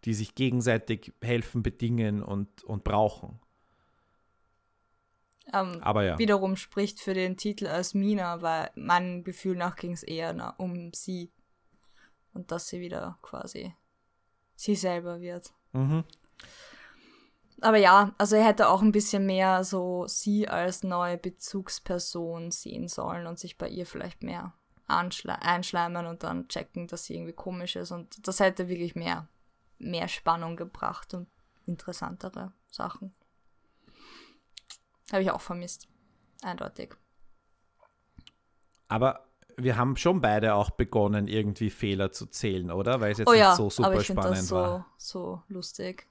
[0.05, 3.41] die sich gegenseitig helfen, bedingen und, und brauchen.
[5.53, 6.19] ähm, Aber ja.
[6.19, 10.51] wiederum spricht für den Titel als Mina, weil meinem Gefühl nach ging es eher na,
[10.59, 11.31] um sie.
[12.33, 13.75] Und dass sie wieder quasi
[14.55, 15.53] sie selber wird.
[15.73, 16.05] Mhm.
[17.62, 22.88] Aber ja, also er hätte auch ein bisschen mehr so sie als neue Bezugsperson sehen
[22.88, 24.55] sollen und sich bei ihr vielleicht mehr
[24.87, 27.92] einschleimen und dann checken, dass sie irgendwie komisch ist.
[27.92, 29.29] Und das hätte wirklich mehr,
[29.79, 31.29] mehr Spannung gebracht und
[31.66, 33.14] interessantere Sachen.
[35.12, 35.88] Habe ich auch vermisst.
[36.42, 36.94] Eindeutig.
[38.88, 43.01] Aber wir haben schon beide auch begonnen, irgendwie Fehler zu zählen, oder?
[43.01, 44.87] Weil es jetzt oh ja, nicht so super aber ich spannend das so, war.
[44.96, 46.10] so lustig.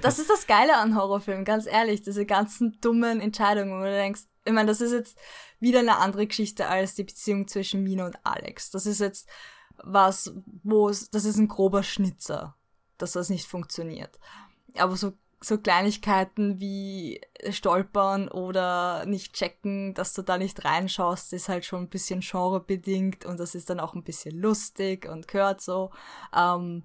[0.00, 2.02] Das ist das Geile an Horrorfilmen, ganz ehrlich.
[2.02, 5.18] Diese ganzen dummen Entscheidungen, wo du denkst, ich meine, das ist jetzt
[5.60, 8.70] wieder eine andere Geschichte als die Beziehung zwischen Mina und Alex.
[8.70, 9.28] Das ist jetzt
[9.76, 12.56] was, wo es, das ist ein grober Schnitzer,
[12.96, 14.18] dass das nicht funktioniert.
[14.76, 21.48] Aber so, so Kleinigkeiten wie stolpern oder nicht checken, dass du da nicht reinschaust, ist
[21.48, 25.60] halt schon ein bisschen genrebedingt und das ist dann auch ein bisschen lustig und gehört
[25.60, 25.90] so.
[26.34, 26.84] Ähm,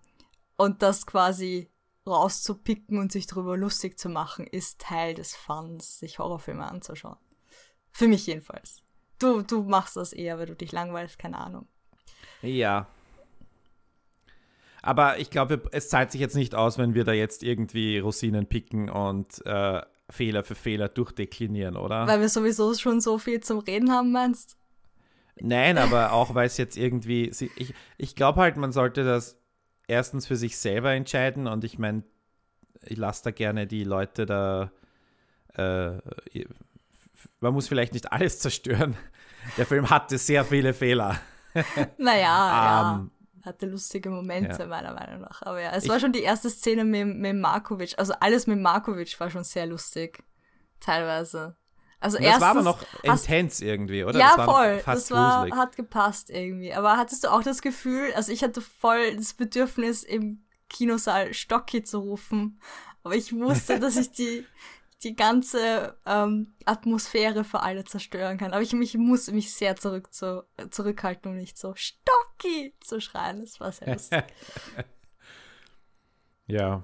[0.58, 1.73] und das quasi
[2.06, 7.18] rauszupicken und sich darüber lustig zu machen, ist Teil des Funs, sich Horrorfilme anzuschauen.
[7.92, 8.82] Für mich jedenfalls.
[9.20, 11.68] Du, du machst das eher, weil du dich langweilst, keine Ahnung.
[12.42, 12.88] Ja.
[14.82, 18.48] Aber ich glaube, es zahlt sich jetzt nicht aus, wenn wir da jetzt irgendwie Rosinen
[18.48, 22.06] picken und äh, Fehler für Fehler durchdeklinieren, oder?
[22.06, 24.58] Weil wir sowieso schon so viel zum Reden haben, meinst
[25.40, 27.30] Nein, aber auch weil es jetzt irgendwie.
[27.56, 29.40] Ich, ich glaube halt, man sollte das
[29.88, 32.04] erstens für sich selber entscheiden und ich meine,
[32.82, 34.72] ich lasse da gerne die Leute da.
[35.56, 35.98] Äh,
[37.40, 38.96] man muss vielleicht nicht alles zerstören.
[39.58, 41.20] Der Film hatte sehr viele Fehler.
[41.98, 43.46] Naja, Ähm, ja.
[43.46, 44.66] Hatte lustige Momente, ja.
[44.68, 45.42] meiner Meinung nach.
[45.42, 47.94] Aber ja, es Ich- war schon die erste Szene mit, mit Markovic.
[47.98, 50.24] Also alles mit Markovic war schon sehr lustig.
[50.80, 51.56] Teilweise.
[52.04, 54.20] Also Und das war aber noch intens irgendwie, oder?
[54.20, 54.82] Ja, das voll.
[54.86, 55.56] Das war, gruselig.
[55.56, 56.74] hat gepasst irgendwie.
[56.74, 61.82] Aber hattest du auch das Gefühl, also ich hatte voll das Bedürfnis, im Kinosaal Stocki
[61.84, 62.60] zu rufen.
[63.04, 64.46] Aber ich wusste, dass ich die,
[65.04, 68.52] die ganze ähm, Atmosphäre für alle zerstören kann.
[68.52, 73.40] Aber ich, ich musste mich sehr zurück zu, zurückhalten, um nicht so Stocki zu schreien.
[73.40, 74.24] Das war sehr lustig.
[76.48, 76.84] ja.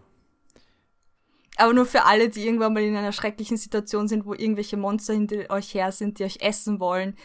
[1.59, 5.13] Aber nur für alle, die irgendwann mal in einer schrecklichen Situation sind, wo irgendwelche Monster
[5.13, 7.17] hinter euch her sind, die euch essen wollen.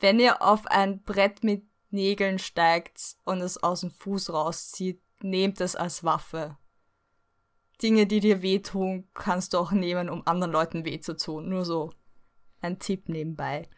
[0.00, 5.62] Wenn ihr auf ein Brett mit Nägeln steigt und es aus dem Fuß rauszieht, nehmt
[5.62, 6.58] es als Waffe.
[7.82, 11.48] Dinge, die dir wehtun, kannst du auch nehmen, um anderen Leuten weh zu tun.
[11.48, 11.94] Nur so
[12.60, 13.70] ein Tipp nebenbei.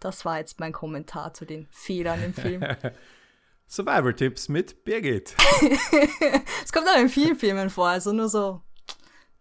[0.00, 2.64] Das war jetzt mein Kommentar zu den Fehlern im Film.
[3.68, 5.36] Survivor-Tipps mit Birgit.
[6.64, 8.62] Es kommt auch in vielen Filmen vor, also nur so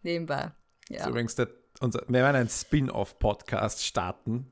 [0.03, 0.51] nebenbei.
[0.89, 1.01] Ja.
[1.01, 4.51] ist übrigens der, unser, wir werden einen Spin-off-Podcast starten.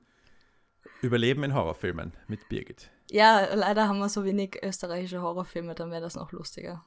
[1.01, 2.89] Überleben in Horrorfilmen mit Birgit.
[3.12, 6.83] Ja, leider haben wir so wenig österreichische Horrorfilme, dann wäre das noch lustiger.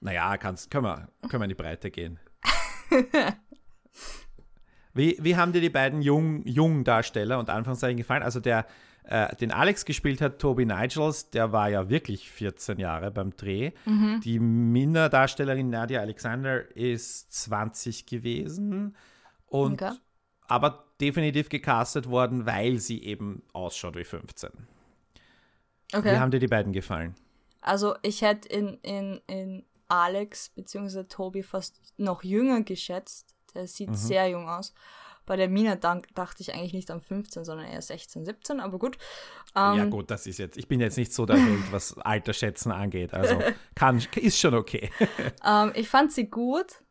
[0.00, 2.18] Naja, kannst, können, wir, können wir in die Breite gehen.
[4.94, 8.22] wie, wie haben dir die beiden jungen jung Darsteller und Anführungszeichen gefallen?
[8.22, 8.66] Also der,
[9.04, 13.72] äh, den Alex gespielt hat, Toby Nigels, der war ja wirklich 14 Jahre beim Dreh.
[13.84, 14.20] Mhm.
[14.24, 18.96] Die Minna-Darstellerin Nadia Alexander ist 20 gewesen.
[19.46, 19.94] Und Okay.
[20.48, 24.50] aber definitiv gecastet worden, weil sie eben ausschaut wie 15.
[25.92, 26.18] Wie Okay.
[26.18, 27.14] haben dir die beiden gefallen?
[27.60, 31.04] Also ich hätte in, in, in Alex bzw.
[31.04, 33.34] Tobi fast noch jünger geschätzt.
[33.54, 33.94] Der sieht Mhm.
[33.94, 34.74] sehr jung aus.
[35.26, 38.78] Bei der Mina dank, dachte ich eigentlich nicht an 15, sondern eher 16, 17, aber
[38.78, 38.98] gut.
[39.56, 42.72] Ähm, ja gut, das ist jetzt, ich bin jetzt nicht so der Held, was Altersschätzen
[42.72, 43.14] angeht.
[43.14, 43.40] Also
[43.74, 44.90] kann, ist schon okay.
[45.46, 46.82] Ähm, ich fand sie gut.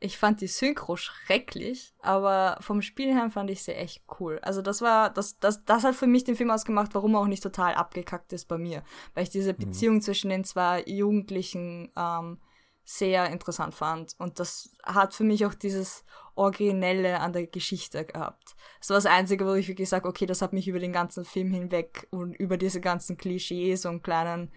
[0.00, 4.38] Ich fand die Synchro schrecklich, aber vom Spiel her fand ich sie echt cool.
[4.42, 7.26] Also das war, das, das, das hat für mich den Film ausgemacht, warum er auch
[7.26, 8.82] nicht total abgekackt ist bei mir.
[9.14, 12.38] Weil ich diese Beziehung zwischen den zwei Jugendlichen ähm,
[12.84, 14.14] sehr interessant fand.
[14.18, 18.54] Und das hat für mich auch dieses Originelle an der Geschichte gehabt.
[18.80, 21.24] Das war das Einzige, wo ich wirklich sage, okay, das hat mich über den ganzen
[21.24, 24.50] Film hinweg und über diese ganzen Klischees und kleinen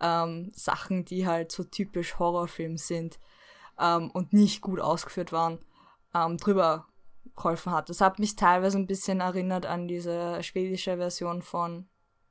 [0.00, 3.18] ähm, Sachen, die halt so typisch Horrorfilm sind
[3.78, 5.58] ähm, und nicht gut ausgeführt waren,
[6.14, 6.86] ähm, drüber
[7.34, 7.88] geholfen hat.
[7.88, 11.88] Das hat mich teilweise ein bisschen erinnert an diese schwedische Version von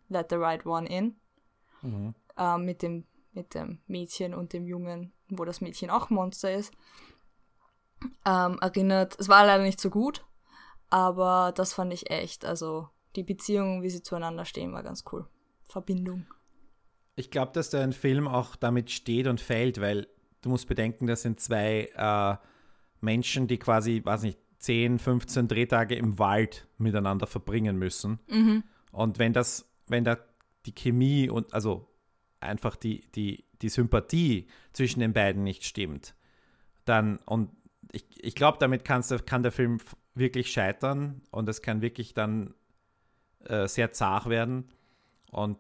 [0.10, 1.16] Let the Right One In
[2.38, 6.74] ähm, mit, dem, mit dem Mädchen und dem Jungen, wo das Mädchen auch Monster ist.
[8.26, 10.26] Ähm, erinnert, es war leider nicht so gut,
[10.90, 15.28] aber das fand ich echt, also die Beziehung, wie sie zueinander stehen, war ganz cool.
[15.68, 16.26] Verbindung.
[17.16, 20.08] Ich glaube, dass der ein Film auch damit steht und fällt, weil
[20.42, 22.38] du musst bedenken, das sind zwei äh,
[23.02, 28.20] Menschen, die quasi, weiß nicht, 10, 15 Drehtage im Wald miteinander verbringen müssen.
[28.92, 30.18] Und wenn das, wenn da
[30.66, 31.91] die Chemie und also
[32.42, 36.16] einfach die, die, die Sympathie zwischen den beiden nicht stimmt,
[36.86, 37.50] dann, und
[37.92, 39.80] ich, ich glaube, damit kann's, kann der Film
[40.16, 42.54] wirklich scheitern und es kann wirklich dann
[43.46, 44.70] äh, sehr zart werden.
[45.32, 45.58] Und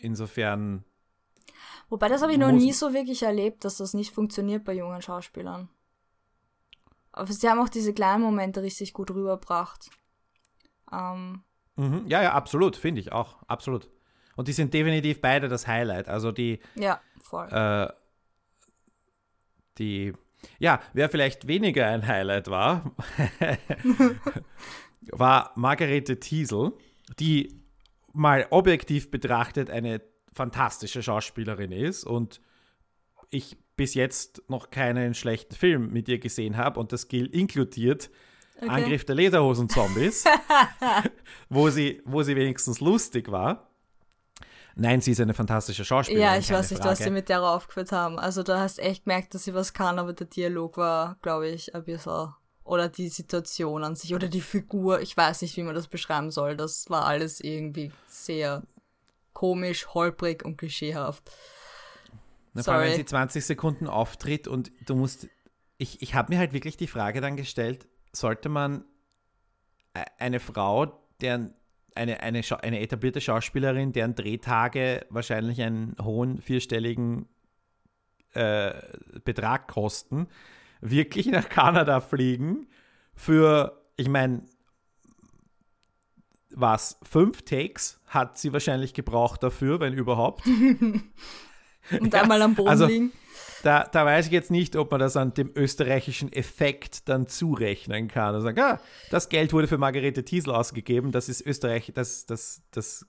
[0.00, 0.84] insofern
[1.88, 5.02] Wobei, das habe ich noch nie so wirklich erlebt, dass das nicht funktioniert bei jungen
[5.02, 5.68] Schauspielern.
[7.12, 9.90] Aber sie haben auch diese kleinen Momente richtig gut rübergebracht.
[10.92, 11.42] Ähm,
[11.80, 12.04] Mhm.
[12.08, 13.88] Ja, ja, absolut, finde ich auch, absolut.
[14.40, 16.08] Und die sind definitiv beide das Highlight.
[16.08, 17.46] Also die, ja, voll.
[17.48, 17.92] äh,
[19.76, 20.14] die,
[20.58, 22.96] ja, wer vielleicht weniger ein Highlight war,
[25.12, 26.72] war Margarete Thiesel,
[27.18, 27.60] die
[28.14, 30.00] mal objektiv betrachtet eine
[30.32, 32.40] fantastische Schauspielerin ist und
[33.28, 38.08] ich bis jetzt noch keinen schlechten Film mit ihr gesehen habe und das gilt inkludiert
[38.66, 40.24] Angriff der Lederhosen-Zombies,
[41.50, 43.69] wo, sie, wo sie wenigstens lustig war.
[44.76, 46.26] Nein, sie ist eine fantastische Schauspielerin.
[46.26, 47.04] ja, ich weiß nicht, was Frage.
[47.04, 48.18] sie mit der aufgeführt haben.
[48.18, 51.74] Also da hast echt gemerkt, dass sie was kann, aber der Dialog war, glaube ich,
[51.74, 52.34] ein bisschen.
[52.62, 55.00] Oder die Situation an sich oder die Figur.
[55.00, 56.56] Ich weiß nicht, wie man das beschreiben soll.
[56.56, 58.62] Das war alles irgendwie sehr
[59.32, 61.30] komisch, holprig und klischeehaft.
[62.52, 63.00] Na, vor allem, wenn Sorry.
[63.00, 65.28] sie 20 Sekunden auftritt und du musst.
[65.78, 68.84] Ich, ich habe mir halt wirklich die Frage dann gestellt, sollte man
[69.96, 71.54] e- eine Frau, deren
[71.94, 77.26] eine, eine, eine etablierte Schauspielerin, deren Drehtage wahrscheinlich einen hohen vierstelligen
[78.32, 78.72] äh,
[79.24, 80.28] Betrag kosten,
[80.80, 82.66] wirklich nach Kanada fliegen
[83.14, 84.42] für, ich meine,
[86.50, 90.46] was, fünf Takes hat sie wahrscheinlich gebraucht dafür, wenn überhaupt.
[92.00, 93.12] Und einmal am Boden also- liegen.
[93.62, 98.08] Da, da weiß ich jetzt nicht, ob man das an dem österreichischen Effekt dann zurechnen
[98.08, 98.34] kann.
[98.34, 102.62] Und sagen, ah, das Geld wurde für Margarete Thiesel ausgegeben, das ist Österreich, das, das,
[102.70, 103.06] das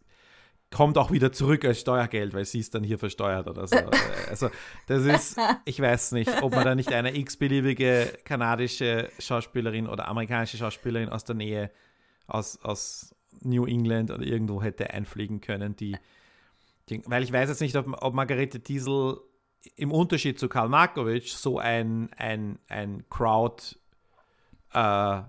[0.71, 3.77] kommt auch wieder zurück als Steuergeld, weil sie es dann hier versteuert oder so.
[4.29, 4.49] Also
[4.87, 10.57] das ist, ich weiß nicht, ob man da nicht eine x-beliebige kanadische Schauspielerin oder amerikanische
[10.57, 11.71] Schauspielerin aus der Nähe,
[12.27, 15.97] aus, aus New England oder irgendwo hätte einfliegen können, die,
[17.05, 19.19] weil ich weiß jetzt nicht, ob, ob Margarete Thiesel
[19.75, 23.75] im Unterschied zu Karl Markovic so ein, ein, ein Crowd,
[24.73, 25.21] äh,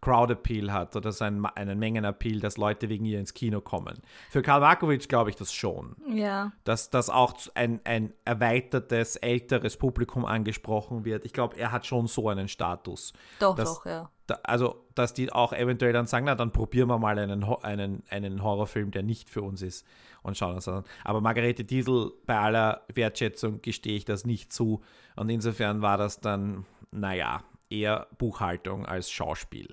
[0.00, 4.02] Crowd-Appeal hat oder so ein, einen Mengenappeal, dass Leute wegen ihr ins Kino kommen.
[4.28, 6.52] Für Karl Markovic glaube ich das schon, Ja.
[6.64, 11.24] dass das auch ein, ein erweitertes, älteres Publikum angesprochen wird.
[11.24, 13.14] Ich glaube, er hat schon so einen Status.
[13.38, 14.10] Doch, Das- doch, ja.
[14.26, 18.02] Da, also, dass die auch eventuell dann sagen, na, dann probieren wir mal einen, einen,
[18.08, 19.86] einen Horrorfilm, der nicht für uns ist
[20.24, 20.84] und schauen uns das an.
[21.04, 24.82] Aber Margarete Diesel, bei aller Wertschätzung gestehe ich das nicht zu.
[25.14, 29.68] Und insofern war das dann, naja, eher Buchhaltung als Schauspiel.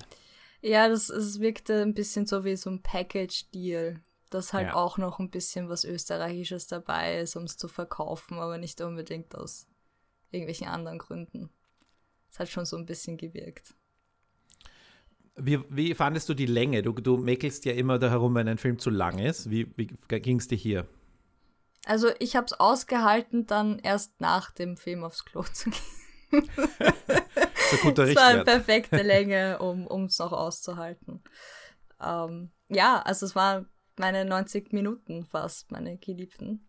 [0.62, 4.00] Ja, das, es wirkte ein bisschen so wie so ein Package-Deal.
[4.30, 4.76] dass halt Ja.
[4.76, 9.36] auch noch ein bisschen was Österreichisches dabei ist, um es zu verkaufen, aber nicht unbedingt
[9.36, 9.68] aus
[10.30, 11.50] irgendwelchen anderen Gründen.
[12.32, 13.74] Es hat schon so ein bisschen gewirkt.
[15.36, 16.82] Wie, wie fandest du die Länge?
[16.82, 19.50] Du, du mäkelst ja immer da herum, wenn ein Film zu lang ist.
[19.50, 19.88] Wie, wie
[20.20, 20.88] ging es dir hier?
[21.86, 26.50] Also ich habe es ausgehalten, dann erst nach dem Film aufs Klo zu gehen.
[27.96, 31.24] Das war eine perfekte Länge, um es noch auszuhalten.
[32.02, 36.68] Ähm, ja, also es waren meine 90 Minuten fast, meine Geliebten.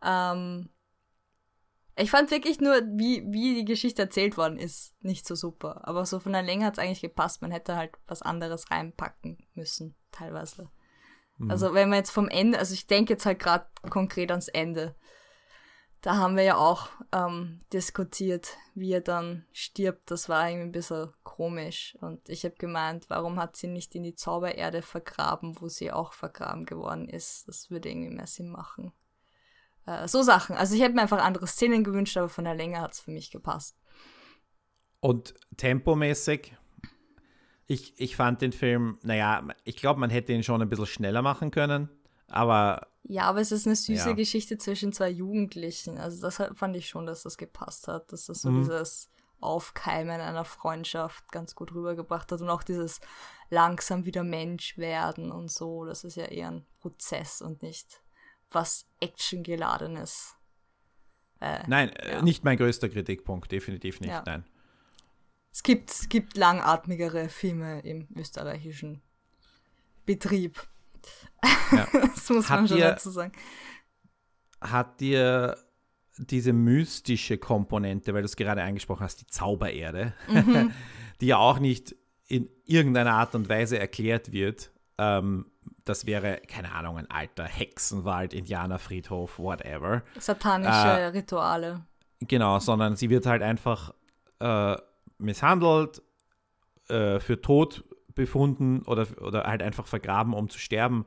[0.00, 0.70] Ähm,
[1.96, 5.86] ich fand wirklich nur, wie, wie die Geschichte erzählt worden ist, nicht so super.
[5.86, 7.42] Aber so von der Länge hat es eigentlich gepasst.
[7.42, 10.70] Man hätte halt was anderes reinpacken müssen, teilweise.
[11.48, 14.94] Also wenn man jetzt vom Ende, also ich denke jetzt halt gerade konkret ans Ende.
[16.00, 20.10] Da haben wir ja auch ähm, diskutiert, wie er dann stirbt.
[20.10, 21.96] Das war irgendwie ein bisschen komisch.
[22.00, 26.12] Und ich habe gemeint, warum hat sie nicht in die Zaubererde vergraben, wo sie auch
[26.12, 27.46] vergraben geworden ist?
[27.46, 28.92] Das würde irgendwie mehr Sinn machen.
[29.86, 30.56] Äh, so Sachen.
[30.56, 33.10] Also ich hätte mir einfach andere Szenen gewünscht, aber von der Länge hat es für
[33.10, 33.76] mich gepasst.
[35.00, 36.54] Und tempomäßig,
[37.66, 41.22] ich, ich fand den Film, naja, ich glaube, man hätte ihn schon ein bisschen schneller
[41.22, 41.88] machen können,
[42.28, 44.14] aber Ja, aber es ist eine süße Ja.
[44.14, 45.98] Geschichte zwischen zwei Jugendlichen.
[45.98, 48.58] Also das fand ich schon, dass das gepasst hat, dass das so Mhm.
[48.58, 53.00] dieses Aufkeimen einer Freundschaft ganz gut rübergebracht hat und auch dieses
[53.50, 55.84] langsam wieder Mensch werden und so.
[55.84, 58.00] Das ist ja eher ein Prozess und nicht
[58.54, 60.36] was Actiongeladenes.
[61.40, 62.22] Äh, nein, äh, Ja.
[62.22, 64.22] nicht mein größter Kritikpunkt, definitiv nicht, Ja.
[64.26, 64.44] nein.
[65.52, 69.02] es gibt, es gibt langatmigere Filme im österreichischen
[70.06, 70.66] Betrieb.
[71.72, 71.86] Ja.
[71.92, 73.32] das muss man Habt schon ihr- dazu sagen.
[74.60, 75.56] Hat dir
[76.18, 80.72] diese mystische Komponente, weil du es gerade angesprochen hast, die Zaubererde, Mhm.
[81.20, 85.50] die ja auch nicht in irgendeiner Art und Weise erklärt wird, ähm,
[85.84, 90.02] das wäre, keine Ahnung, ein alter Hexenwald, Indianerfriedhof, whatever.
[90.18, 91.84] Satanische Äh, Rituale.
[92.20, 93.92] Genau, sondern sie wird halt einfach
[94.38, 94.76] äh,
[95.18, 96.02] misshandelt,
[96.88, 101.06] äh, für tot befunden oder, oder halt einfach vergraben, um zu sterben.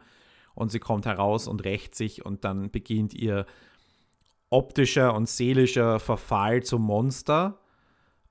[0.53, 3.45] Und sie kommt heraus und rächt sich und dann beginnt ihr
[4.49, 7.59] optischer und seelischer Verfall zum Monster,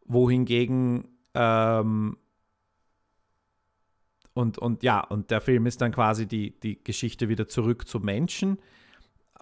[0.06, 2.16] wohingegen ähm,
[4.34, 8.02] und, und ja, und der Film ist dann quasi die, die Geschichte wieder zurück zum
[8.02, 8.58] Menschen.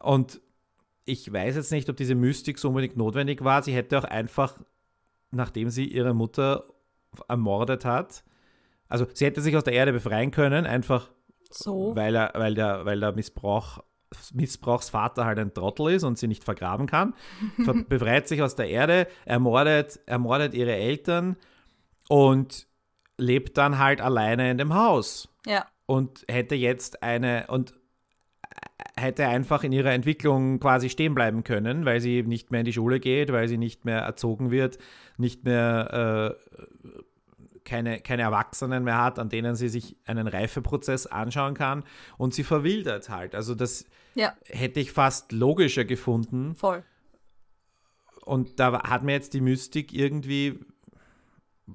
[0.01, 0.41] Und
[1.07, 3.63] ich weiß jetzt nicht, ob diese Mystik so unbedingt notwendig war.
[3.63, 4.61] Sie hätte auch einfach,
[5.31, 6.65] nachdem sie ihre Mutter
[7.27, 8.23] ermordet hat,
[8.89, 11.11] also sie hätte sich aus der Erde befreien können, einfach
[11.51, 11.97] So.
[11.97, 13.83] weil, er, weil der, weil der Missbrauch,
[14.35, 17.15] Missbrauchsvater halt ein Trottel ist und sie nicht vergraben kann.
[17.89, 21.37] Befreit sich aus der Erde, ermordet, ermordet ihre Eltern
[22.11, 22.67] und
[23.19, 25.67] lebt dann halt alleine in dem Haus Ja.
[25.87, 27.75] und hätte jetzt eine und
[28.97, 32.73] hätte einfach in ihrer Entwicklung quasi stehen bleiben können, weil sie nicht mehr in die
[32.73, 34.79] Schule geht, weil sie nicht mehr erzogen wird,
[35.17, 36.99] nicht mehr äh,
[37.65, 41.85] keine, keine Erwachsenen mehr hat, an denen sie sich einen Reifeprozess anschauen kann
[42.19, 43.35] und sie verwildert halt.
[43.35, 46.83] Also das Ja, hätte ich fast logischer gefunden voll.
[48.25, 50.59] und da hat mir jetzt die Mystik irgendwie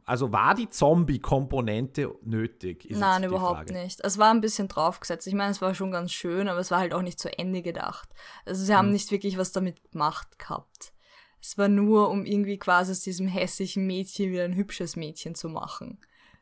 [0.06, 2.86] also war die Zombie-Komponente nötig?
[2.86, 3.74] ist Nein, überhaupt Frage.
[3.74, 4.00] nicht.
[4.02, 5.28] Es war ein bisschen draufgesetzt.
[5.28, 7.62] Ich meine, es war schon ganz schön, aber es war halt auch nicht zu Ende
[7.62, 8.10] gedacht.
[8.46, 10.94] Also sie haben nicht wirklich was damit gemacht gehabt.
[11.42, 15.50] Es war nur, um irgendwie quasi aus diesem hässlichen Mädchen wieder ein hübsches Mädchen zu
[15.50, 16.00] machen.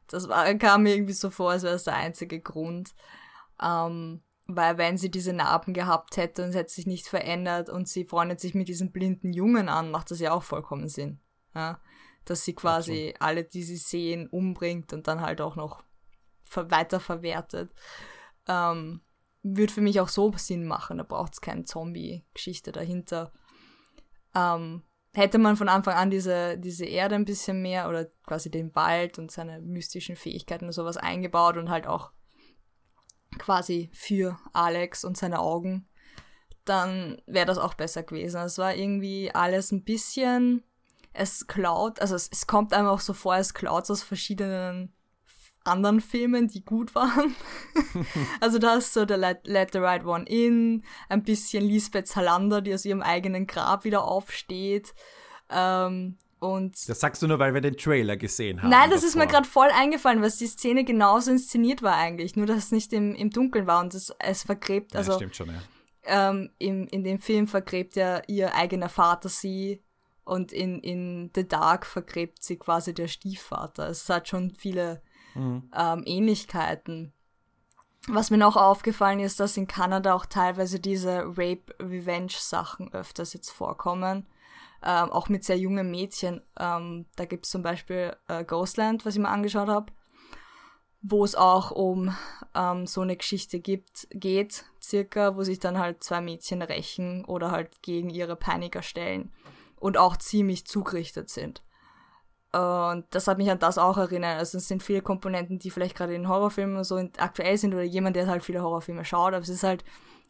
[0.08, 2.96] Das war, kam mir irgendwie so vor, als wäre das der einzige Grund.
[3.62, 7.88] Ähm, weil wenn sie diese Narben gehabt hätte und es hätte sich nicht verändert und
[7.88, 11.20] sie freundet sich mit diesem blinden Jungen an, macht das ja auch vollkommen Sinn.
[11.56, 11.80] Ja?
[12.26, 15.84] Dass sie quasi alle, die sie sehen, umbringt und dann halt auch noch
[16.44, 17.72] ver weiter verwertet.
[18.48, 19.02] Ähm,
[19.44, 20.98] würde für mich auch so Sinn machen.
[20.98, 23.32] Da braucht es keine Zombie-Geschichte dahinter.
[24.34, 24.84] Ähm,
[25.14, 29.18] hätte man von Anfang an diese, diese Erde ein bisschen mehr oder quasi den Wald
[29.18, 32.12] und seine mystischen Fähigkeiten und sowas eingebaut und halt auch
[33.38, 35.88] quasi für Alex und seine Augen,
[36.66, 38.42] dann wäre das auch besser gewesen.
[38.42, 40.64] Es war irgendwie alles ein bisschen,
[41.16, 44.94] es klaut, also es, es kommt einem auch so vor, es klaut aus verschiedenen
[45.64, 47.36] anderen Filmen, die gut waren.
[48.40, 52.62] also da ist so der Let, Let the Right One In, ein bisschen Lisbeth Salander,
[52.62, 54.94] die aus ihrem eigenen Grab wieder aufsteht.
[55.50, 58.70] Ähm, und Das sagst du nur, weil wir den Trailer gesehen haben.
[58.70, 59.32] Nein, das ist mir davor.
[59.32, 63.16] gerade voll eingefallen, weil die Szene genauso inszeniert war eigentlich, nur dass es nicht im,
[63.16, 65.62] im Dunkeln war und es, es vergräbt, Ja, also stimmt schon, ja.
[66.04, 69.82] ähm, im, in dem Film vergräbt ja ihr eigener Vater sie
[70.26, 73.88] und in, in The Dark vergräbt sie quasi der Stiefvater.
[73.88, 75.02] Es hat schon viele
[75.36, 75.70] Mhm.
[75.76, 77.12] ähm, Ähnlichkeiten.
[78.08, 84.28] was mir noch aufgefallen ist, dass in Kanada auch teilweise diese Rape-Revenge-Sachen öfters jetzt vorkommen.
[84.84, 86.42] Ähm, auch mit sehr jungen Mädchen.
[86.60, 89.92] Ähm, da gibt es zum Beispiel äh, Ghostland, was ich mir angeschaut habe,
[91.02, 92.16] wo es auch um
[92.54, 97.50] ähm, so eine Geschichte gibt, geht, circa, wo sich dann halt zwei Mädchen rächen oder
[97.50, 99.32] halt gegen ihre Peiniger stellen
[99.78, 101.62] und auch ziemlich zugerichtet sind.
[102.54, 104.38] Und das hat mich an das auch erinnert.
[104.38, 108.16] Also es sind viele Komponenten, die vielleicht gerade in Horrorfilmen so aktuell sind oder jemand,
[108.16, 109.84] der halt viele Horrorfilme schaut, aber es ist halt,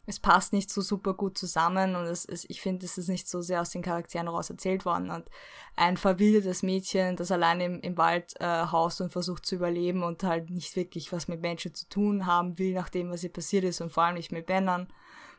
[0.06, 3.28] es passt nicht so super gut zusammen und es ist, ich finde, es ist nicht
[3.28, 5.10] so sehr aus den Charakteren raus erzählt worden.
[5.10, 5.28] Und
[5.74, 10.22] ein verwildertes Mädchen, das allein im, im Wald äh, haust und versucht zu überleben und
[10.22, 13.80] halt nicht wirklich was mit Menschen zu tun haben will, nachdem was ihr passiert ist
[13.80, 14.88] und vor allem nicht mit Männern.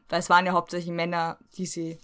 [0.10, 2.00] Weil es waren ja hauptsächlich Männer, die sie,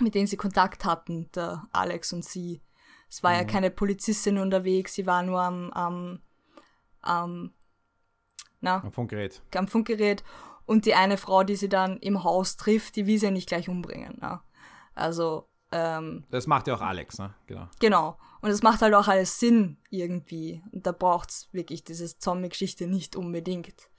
[0.00, 2.62] mit denen sie Kontakt hatten, der Alex und sie.
[3.08, 3.36] Es war mhm.
[3.38, 6.20] ja keine Polizistin unterwegs, sie war nur am, am,
[7.00, 7.54] am,
[8.60, 9.42] na, am Funkgerät.
[9.54, 10.24] Am Funkgerät.
[10.64, 13.48] Und die eine Frau, die sie dann im Haus trifft, die will sie ja nicht
[13.48, 14.18] gleich umbringen.
[14.20, 14.42] Na.
[14.94, 17.34] Also, ähm, Das macht ja auch Alex, ne?
[17.46, 17.68] Genau.
[17.78, 18.18] Genau.
[18.40, 20.62] Und es macht halt auch alles Sinn irgendwie.
[20.72, 23.90] Und da braucht es wirklich diese Zombie-Geschichte nicht unbedingt.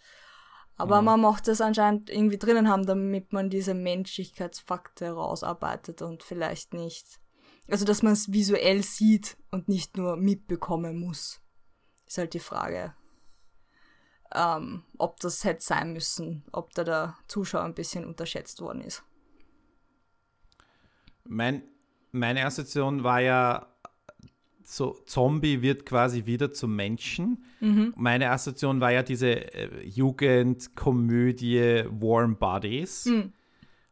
[0.78, 1.06] Aber mhm.
[1.06, 7.20] man mochte es anscheinend irgendwie drinnen haben, damit man diese Menschlichkeitsfakte rausarbeitet und vielleicht nicht
[7.70, 11.42] also, dass man es visuell sieht und nicht nur mitbekommen muss.
[12.06, 12.94] Ist halt die Frage,
[14.34, 19.04] ähm, ob das hätte sein müssen, ob da der Zuschauer ein bisschen unterschätzt worden ist.
[21.26, 21.64] Mein,
[22.14, 23.77] meine Assoziation war ja,
[24.70, 27.46] so Zombie wird quasi wieder zum Menschen.
[27.62, 27.94] Mhm.
[27.96, 33.32] Meine Assoziation war ja diese äh, Jugendkomödie Warm Bodies, mhm.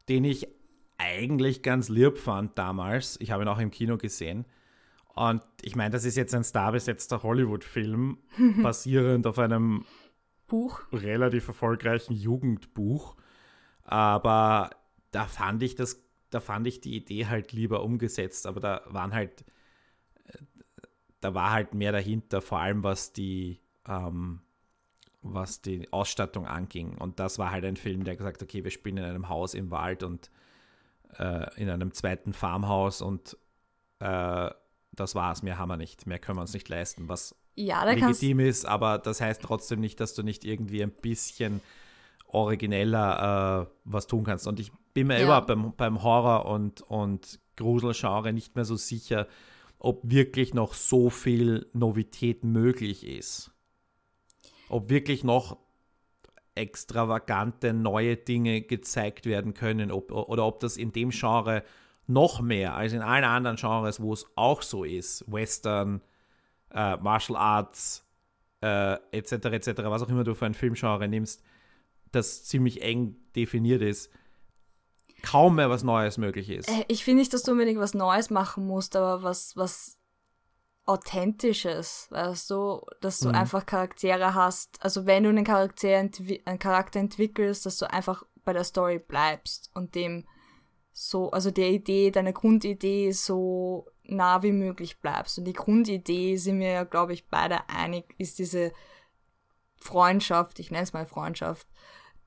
[0.10, 0.50] den ich
[0.98, 3.18] eigentlich ganz lieb fand damals.
[3.22, 4.44] Ich habe ihn auch im Kino gesehen.
[5.14, 8.18] Und ich meine, das ist jetzt ein starbesetzter Hollywood-Film,
[8.62, 9.86] basierend auf einem
[10.46, 10.82] Buch.
[10.92, 13.16] relativ erfolgreichen Jugendbuch.
[13.86, 14.72] Aber
[15.12, 18.46] da fand ich das, da fand ich die Idee halt lieber umgesetzt.
[18.46, 19.46] Aber da waren halt,
[21.26, 24.42] da war halt mehr dahinter, vor allem was die, ähm,
[25.24, 27.00] was die Ausstattung anging.
[27.00, 29.56] Und das war halt ein Film, der gesagt, hat, okay, wir spielen in einem Haus
[29.56, 30.30] im Wald und
[31.18, 33.38] äh, in einem zweiten Farmhaus und
[33.98, 34.52] äh,
[34.92, 35.42] das war's.
[35.42, 36.06] Mehr haben wir nicht.
[36.06, 40.00] Mehr können wir uns nicht leisten, was ja, legitim ist, aber das heißt trotzdem nicht,
[40.00, 41.60] dass du nicht irgendwie ein bisschen
[42.28, 44.46] origineller äh, was tun kannst.
[44.46, 45.24] Und ich bin mir ja.
[45.24, 49.28] überhaupt beim, beim Horror- und, und Gruselgenre nicht mehr so sicher,
[49.86, 53.52] ob wirklich noch so viel Novität möglich ist.
[54.68, 55.60] Ob wirklich noch
[56.56, 61.64] extravagante neue Dinge gezeigt werden können ob, oder ob das in dem Genre
[62.08, 66.02] noch mehr als in allen anderen Genres, wo es auch so ist, Western,
[66.72, 68.10] äh, Martial Arts,
[68.62, 71.44] äh, etc., etc., was auch immer du für ein Filmgenre nimmst,
[72.12, 74.10] das ziemlich eng definiert ist,
[75.26, 76.70] kaum mehr was Neues möglich ist.
[76.70, 79.98] Äh, ich finde nicht, dass du unbedingt was Neues machen musst, aber was, was
[80.86, 83.36] Authentisches, weißt du, dass du mhm.
[83.36, 84.78] einfach Charaktere hast.
[84.84, 89.72] Also wenn du einen Charakter, einen Charakter entwickelst, dass du einfach bei der Story bleibst
[89.74, 90.26] und dem
[90.92, 95.40] so, also der Idee, deiner Grundidee so nah wie möglich bleibst.
[95.40, 98.72] Und die Grundidee, sind wir ja, glaube ich, beide einig, ist diese
[99.78, 101.68] Freundschaft, ich nenne es mal Freundschaft,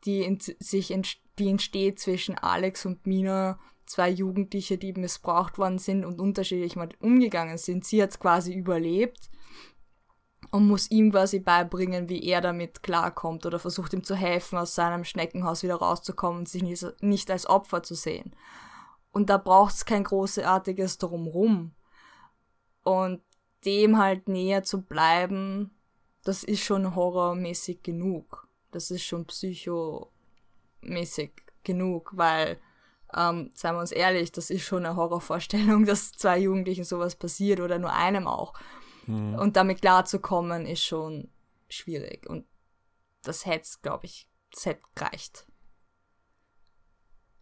[0.05, 5.79] die in, sich ent, die entsteht zwischen Alex und Mina, zwei Jugendliche, die missbraucht worden
[5.79, 7.85] sind und unterschiedlich mal umgegangen sind.
[7.85, 9.31] Sie hat quasi überlebt
[10.51, 14.75] und muss ihm quasi beibringen, wie er damit klarkommt oder versucht ihm zu helfen, aus
[14.75, 16.63] seinem Schneckenhaus wieder rauszukommen und sich
[17.01, 18.35] nicht als Opfer zu sehen.
[19.11, 21.75] Und da braucht es kein großartiges Drumrum.
[22.85, 23.23] Und
[23.65, 25.77] dem halt näher zu bleiben,
[26.25, 28.49] das ist schon horrormäßig genug.
[28.71, 29.27] Das ist schon
[30.81, 31.33] psychomäßig
[31.65, 32.59] genug, weil
[33.15, 37.61] ähm, seien wir uns ehrlich, das ist schon eine Horrorvorstellung, dass zwei Jugendlichen sowas passiert
[37.61, 38.55] oder nur einem auch.
[39.07, 39.35] Mhm.
[39.35, 41.31] Und damit klarzukommen, ist schon
[41.69, 42.29] schwierig.
[42.29, 42.47] Und
[43.23, 45.47] das hätte glaube ich, das hätte gereicht.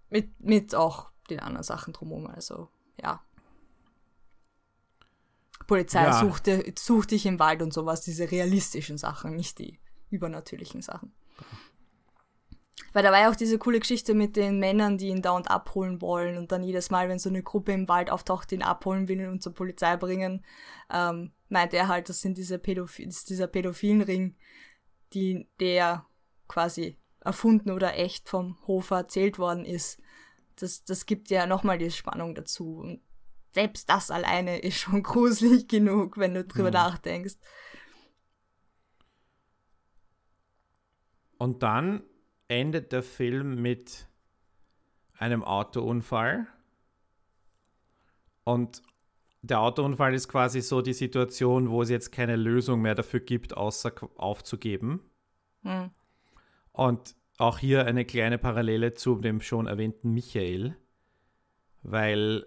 [0.09, 2.68] Mit, mit auch den anderen Sachen drumherum, also
[3.03, 3.22] ja.
[5.66, 6.20] Polizei ja.
[6.20, 9.80] suchte, sucht dich im Wald und sowas, diese realistischen Sachen, nicht die
[10.11, 11.12] übernatürlichen Sachen.
[12.93, 15.51] Weil da war ja auch diese coole Geschichte mit den Männern, die ihn da und
[15.51, 19.09] abholen wollen und dann jedes Mal, wenn so eine Gruppe im Wald auftaucht, ihn abholen
[19.09, 20.45] will und zur Polizei bringen,
[20.91, 24.37] ähm, meint er halt, das sind diese Pädoph das ist dieser pädophilen Ring,
[25.12, 26.07] die, der
[26.49, 30.01] quasi erfunden oder echt vom Hofer erzählt worden ist.
[30.57, 32.79] Das, das gibt ja nochmal die Spannung dazu.
[32.79, 33.01] Und
[33.53, 36.74] selbst das alleine ist schon gruselig genug, wenn du drüber mhm.
[36.74, 37.37] nachdenkst.
[41.39, 42.03] Und dann
[42.49, 44.09] endet der Film mit
[45.18, 46.47] einem Autounfall.
[48.44, 48.82] Und
[49.42, 53.57] der Autounfall ist quasi so die Situation, wo es jetzt keine Lösung mehr dafür gibt,
[53.57, 55.01] außer aufzugeben.
[55.62, 55.90] Hm.
[56.72, 60.76] Und auch hier eine kleine Parallele zu dem schon erwähnten Michael,
[61.82, 62.47] weil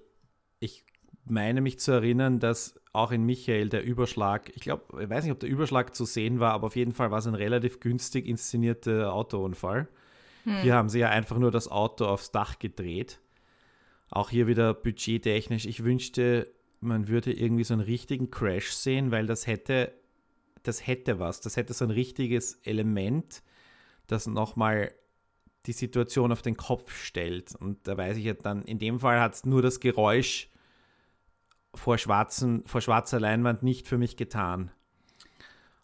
[1.26, 5.34] meine mich zu erinnern, dass auch in Michael der Überschlag, ich glaube, ich weiß nicht,
[5.34, 8.28] ob der Überschlag zu sehen war, aber auf jeden Fall war es ein relativ günstig
[8.28, 9.88] inszenierter Autounfall.
[10.43, 10.61] Hm.
[10.61, 13.20] Hier haben sie ja einfach nur das Auto aufs Dach gedreht.
[14.09, 15.65] Auch hier wieder budgettechnisch.
[15.65, 19.93] Ich wünschte, man würde irgendwie so einen richtigen Crash sehen, weil das hätte,
[20.63, 21.41] das hätte was.
[21.41, 23.43] Das hätte so ein richtiges Element,
[24.07, 24.91] das nochmal
[25.65, 27.53] die Situation auf den Kopf stellt.
[27.55, 30.49] Und da weiß ich ja dann, in dem Fall hat es nur das Geräusch
[31.74, 34.72] vor, schwarzen, vor schwarzer Leinwand nicht für mich getan.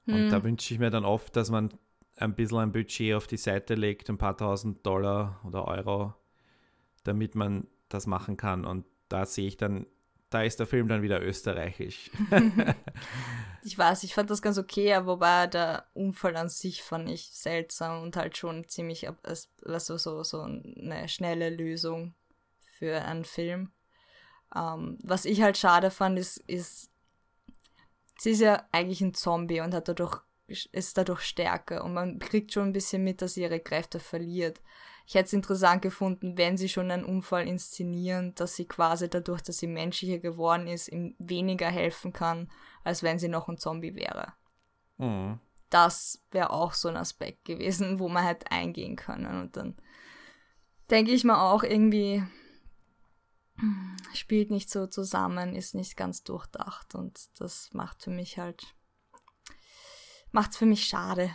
[0.07, 0.29] Und hm.
[0.29, 1.73] da wünsche ich mir dann oft, dass man
[2.17, 6.13] ein bisschen ein Budget auf die Seite legt, ein paar tausend Dollar oder Euro,
[7.03, 8.65] damit man das machen kann.
[8.65, 9.85] Und da sehe ich dann
[10.35, 12.11] da ist der Film dann wieder österreichisch.
[13.63, 18.03] ich weiß, ich fand das ganz okay, wobei der Unfall an sich fand ich seltsam
[18.03, 22.15] und halt schon ziemlich, also so, so eine schnelle Lösung
[22.59, 23.71] für einen Film.
[24.55, 26.89] Ähm, was ich halt schade fand, ist, ist,
[28.19, 32.53] sie ist ja eigentlich ein Zombie und hat dadurch, ist dadurch stärker und man kriegt
[32.53, 34.61] schon ein bisschen mit, dass sie ihre Kräfte verliert
[35.07, 39.41] ich hätte es interessant gefunden, wenn sie schon einen Unfall inszenieren, dass sie quasi dadurch,
[39.43, 42.49] dass sie menschlicher geworden ist, ihm weniger helfen kann,
[42.83, 44.33] als wenn sie noch ein Zombie wäre.
[44.97, 45.39] Mhm.
[45.69, 49.41] Das wäre auch so ein Aspekt gewesen, wo man hätte eingehen können.
[49.41, 49.75] Und dann
[50.89, 52.23] denke ich mir auch irgendwie,
[54.13, 58.75] spielt nicht so zusammen, ist nicht ganz durchdacht und das macht für mich halt,
[60.31, 61.31] macht es für mich schade.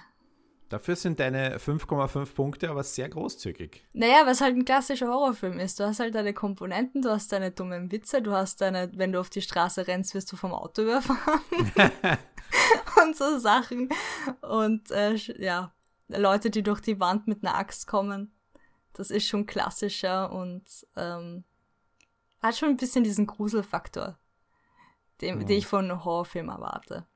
[0.70, 3.84] Dafür sind deine 5,5 Punkte aber sehr großzügig.
[3.92, 5.80] Naja, weil es halt ein klassischer Horrorfilm ist.
[5.80, 9.18] Du hast halt deine Komponenten, du hast deine dummen Witze, du hast deine, wenn du
[9.18, 11.40] auf die Straße rennst, wirst du vom Auto überfahren.
[13.02, 13.88] und so Sachen.
[14.42, 15.74] Und äh, ja,
[16.06, 18.32] Leute, die durch die Wand mit einer Axt kommen.
[18.92, 21.44] Das ist schon klassischer und ähm,
[22.42, 24.18] hat schon ein bisschen diesen Gruselfaktor,
[25.20, 25.46] den, mhm.
[25.46, 27.06] den ich von einem Horrorfilm erwarte.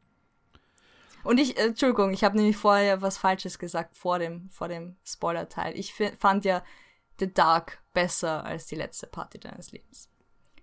[1.24, 4.96] Und ich, äh, Entschuldigung, ich habe nämlich vorher was Falsches gesagt vor dem, vor dem
[5.04, 5.76] Spoiler-Teil.
[5.76, 6.62] Ich fand ja
[7.18, 10.10] The Dark besser als die letzte Party deines Lebens.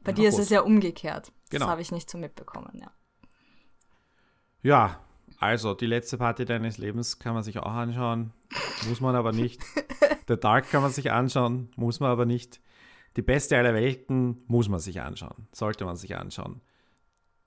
[0.03, 0.39] Bei ja, dir gut.
[0.39, 1.32] ist es ja umgekehrt.
[1.49, 1.66] Genau.
[1.66, 2.91] Das habe ich nicht so mitbekommen, ja.
[4.64, 4.99] Ja,
[5.39, 8.32] also die letzte Party deines Lebens kann man sich auch anschauen,
[8.88, 9.62] muss man aber nicht.
[10.28, 12.62] The Dark kann man sich anschauen, muss man aber nicht.
[13.18, 16.62] Die beste aller Welten muss man sich anschauen, sollte man sich anschauen.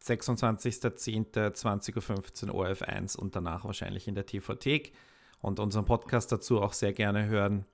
[0.03, 4.93] 26.10.20.15 Uhr ORF1 und danach wahrscheinlich in der TV-Thek
[5.41, 7.65] und unseren Podcast dazu auch sehr gerne hören.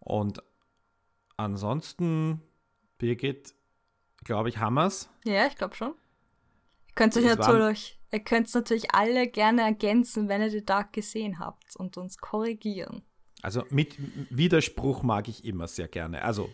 [0.00, 0.42] Und
[1.36, 2.42] ansonsten,
[2.98, 3.54] Birgit,
[4.24, 5.08] glaube ich, haben wir's.
[5.24, 5.94] Ja, ich glaube schon.
[6.88, 11.38] Ihr könnt es natürlich, ihr könnt natürlich alle gerne ergänzen, wenn ihr The Dark gesehen
[11.38, 13.02] habt und uns korrigieren.
[13.42, 13.96] Also mit
[14.30, 16.22] Widerspruch mag ich immer sehr gerne.
[16.22, 16.50] Also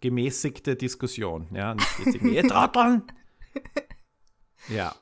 [0.00, 1.74] gemäßigte Diskussion, ja.
[1.74, 3.02] Nicht jetzt irgendwie, ihr Trotteln!
[4.68, 4.94] Ja.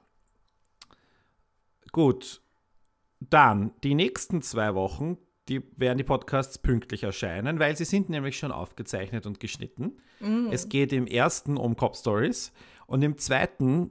[1.92, 2.42] Gut.
[3.20, 5.16] Dann die nächsten zwei Wochen,
[5.48, 9.98] die werden die Podcasts pünktlich erscheinen, weil sie sind nämlich schon aufgezeichnet und geschnitten.
[10.20, 10.48] Mm.
[10.50, 12.52] Es geht im ersten um Cop Stories
[12.86, 13.90] und im zweiten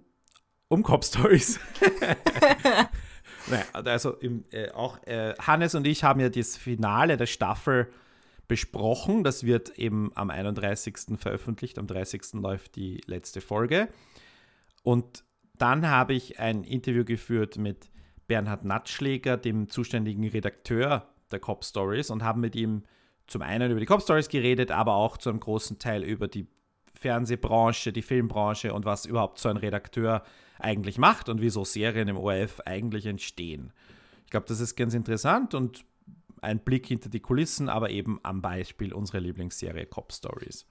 [0.68, 1.60] um Cop Stories.
[3.48, 7.92] naja, also im, äh, auch äh, Hannes und ich haben ja das Finale der Staffel
[8.48, 9.24] besprochen.
[9.24, 11.18] Das wird eben am 31.
[11.18, 12.34] veröffentlicht, am 30.
[12.34, 13.88] läuft die letzte Folge.
[14.84, 15.24] Und
[15.58, 17.90] dann habe ich ein Interview geführt mit
[18.28, 22.84] Bernhard Natschläger, dem zuständigen Redakteur der Cop Stories, und haben mit ihm
[23.28, 26.48] zum einen über die Cop Stories geredet, aber auch zu einem großen Teil über die
[26.94, 30.24] Fernsehbranche, die Filmbranche und was überhaupt so ein Redakteur
[30.60, 33.74] eigentlich macht und wieso Serien im ORF eigentlich entstehen.
[34.26, 35.86] Ich glaube, das ist ganz interessant und
[36.44, 40.66] ein Blick hinter die Kulissen, aber eben am Beispiel unserer Lieblingsserie Cop Stories.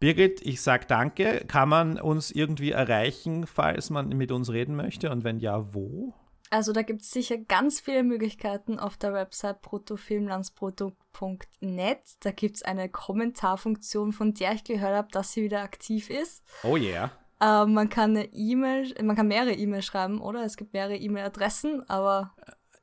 [0.00, 1.44] Birgit, ich sage danke.
[1.48, 5.10] Kann man uns irgendwie erreichen, falls man mit uns reden möchte?
[5.10, 6.14] Und wenn ja, wo?
[6.50, 11.98] Also da gibt es sicher ganz viele Möglichkeiten auf der Website protofilmlandsprodukt.net.
[12.20, 16.44] Da gibt es eine Kommentarfunktion, von der ich gehört habe, dass sie wieder aktiv ist.
[16.62, 17.10] Oh yeah.
[17.40, 20.44] Äh, man kann eine E-Mail, man kann mehrere E-Mails schreiben, oder?
[20.44, 22.34] Es gibt mehrere E-Mail-Adressen, aber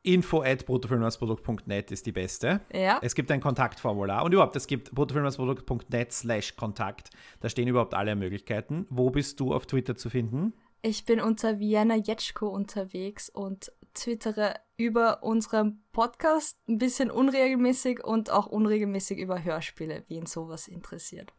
[0.05, 2.61] info at bruttofilmlandsprodukt.net ist die beste.
[2.73, 2.99] Ja.
[3.01, 7.09] Es gibt ein Kontaktformular und überhaupt, es gibt bruttofilmlandsprodukt.net slash Kontakt.
[7.39, 8.85] Da stehen überhaupt alle Möglichkeiten.
[8.89, 10.53] Wo bist du auf Twitter zu finden?
[10.81, 18.29] Ich bin unter Vienna Jetschko unterwegs und twittere über unseren Podcast, ein bisschen unregelmäßig und
[18.29, 21.33] auch unregelmäßig über Hörspiele, wie ihn sowas interessiert.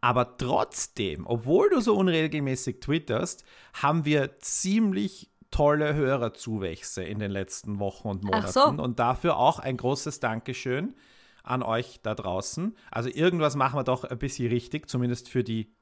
[0.00, 3.44] Aber trotzdem, obwohl du so unregelmäßig twitterst,
[3.74, 8.52] haben wir ziemlich tolle Hörerzuwächse in den letzten Wochen und Monaten.
[8.52, 8.64] So.
[8.64, 10.94] Und dafür auch ein großes Dankeschön
[11.42, 12.76] an euch da draußen.
[12.90, 15.74] Also irgendwas machen wir doch ein bisschen richtig, zumindest für die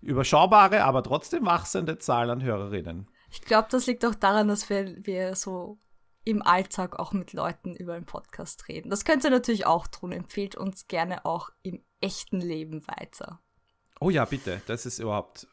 [0.00, 3.08] überschaubare, aber trotzdem wachsende Zahl an Hörerinnen.
[3.30, 5.78] Ich glaube, das liegt auch daran, dass wir, wir so
[6.24, 8.90] im Alltag auch mit Leuten über einen Podcast reden.
[8.90, 10.12] Das könnt ihr natürlich auch tun.
[10.12, 13.40] Empfehlt uns gerne auch im echten Leben weiter.
[14.00, 14.62] Oh ja, bitte.
[14.66, 15.46] Das ist überhaupt.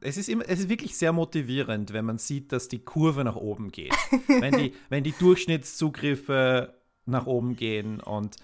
[0.00, 3.36] Es ist, immer, es ist wirklich sehr motivierend, wenn man sieht, dass die Kurve nach
[3.36, 3.94] oben geht.
[4.28, 6.74] wenn, die, wenn die Durchschnittszugriffe
[7.06, 8.36] nach oben gehen und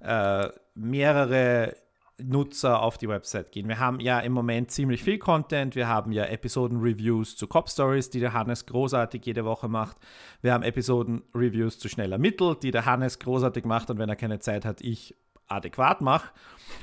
[0.00, 1.74] äh, mehrere
[2.22, 3.68] Nutzer auf die Website gehen.
[3.68, 5.74] Wir haben ja im Moment ziemlich viel Content.
[5.74, 9.96] Wir haben ja Episoden-Reviews zu Cop Stories, die der Hannes großartig jede Woche macht.
[10.42, 14.38] Wir haben Episoden-Reviews zu Schneller Mittel, die der Hannes großartig macht und wenn er keine
[14.38, 16.30] Zeit hat, ich adäquat mache.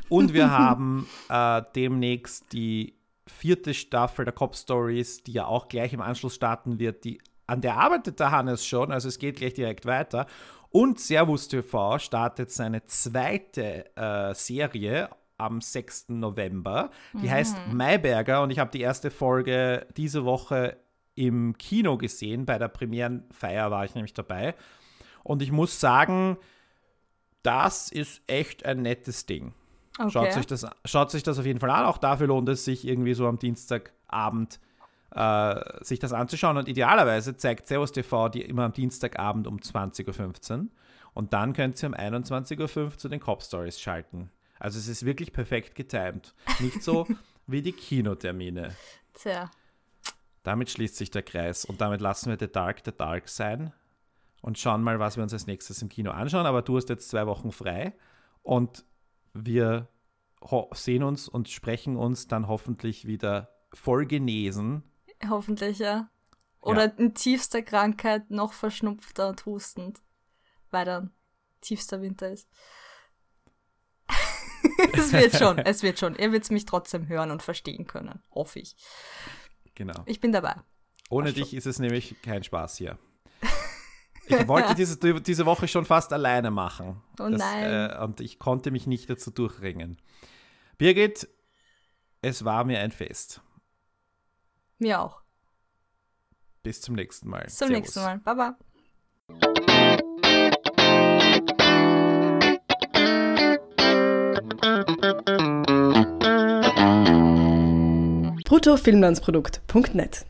[0.09, 2.96] Und wir haben äh, demnächst die
[3.27, 7.03] vierte Staffel der Cop Stories, die ja auch gleich im Anschluss starten wird.
[7.03, 10.27] Die, an der arbeitet der Hannes schon, also es geht gleich direkt weiter.
[10.69, 16.09] Und Servus TV startet seine zweite äh, Serie am 6.
[16.09, 16.91] November.
[17.13, 17.31] Die mhm.
[17.31, 20.77] heißt Mayberger und ich habe die erste Folge diese Woche
[21.15, 22.45] im Kino gesehen.
[22.45, 24.55] Bei der Premierenfeier war ich nämlich dabei.
[25.23, 26.37] Und ich muss sagen,
[27.43, 29.53] das ist echt ein nettes Ding.
[29.99, 30.11] Okay.
[30.11, 31.85] Schaut, sich das, schaut sich das auf jeden Fall an.
[31.85, 34.59] Auch dafür lohnt es sich irgendwie so am Dienstagabend
[35.11, 36.57] äh, sich das anzuschauen.
[36.57, 40.67] Und idealerweise zeigt Servus TV die immer am Dienstagabend um 20.15 Uhr.
[41.13, 44.29] Und dann könnt ihr um 21.05 Uhr zu den Cop Stories schalten.
[44.59, 46.33] Also es ist wirklich perfekt getimt.
[46.59, 47.07] Nicht so
[47.47, 48.75] wie die Kinotermine.
[49.13, 49.49] Tja.
[50.43, 53.73] Damit schließt sich der Kreis und damit lassen wir The Dark The Dark sein
[54.41, 56.45] und schauen mal, was wir uns als nächstes im Kino anschauen.
[56.45, 57.93] Aber du hast jetzt zwei Wochen frei
[58.43, 58.85] und
[59.45, 59.89] wir
[60.73, 64.83] sehen uns und sprechen uns dann hoffentlich wieder voll genesen.
[65.27, 66.09] Hoffentlich, ja.
[66.61, 66.93] Oder ja.
[66.97, 70.01] in tiefster Krankheit noch verschnupfter und hustend,
[70.69, 71.11] weil dann
[71.61, 72.49] tiefster Winter ist.
[74.93, 76.15] es wird schon, es wird schon.
[76.15, 78.75] Ihr wird mich trotzdem hören und verstehen können, hoffe ich.
[79.75, 80.03] Genau.
[80.05, 80.55] Ich bin dabei.
[81.09, 82.99] Ohne dich ist es nämlich kein Spaß hier.
[84.27, 87.01] Ich wollte diese, diese Woche schon fast alleine machen.
[87.19, 87.91] Oh das, nein.
[87.91, 89.97] Äh, und ich konnte mich nicht dazu durchringen.
[90.77, 91.27] Birgit,
[92.21, 93.41] es war mir ein Fest.
[94.79, 95.21] Mir auch.
[96.63, 97.43] Bis zum nächsten Mal.
[97.43, 97.81] Bis zum Servus.
[97.81, 98.19] nächsten Mal.
[98.19, 98.57] Baba.
[108.45, 110.27] bruttofilmlandsprodukt.net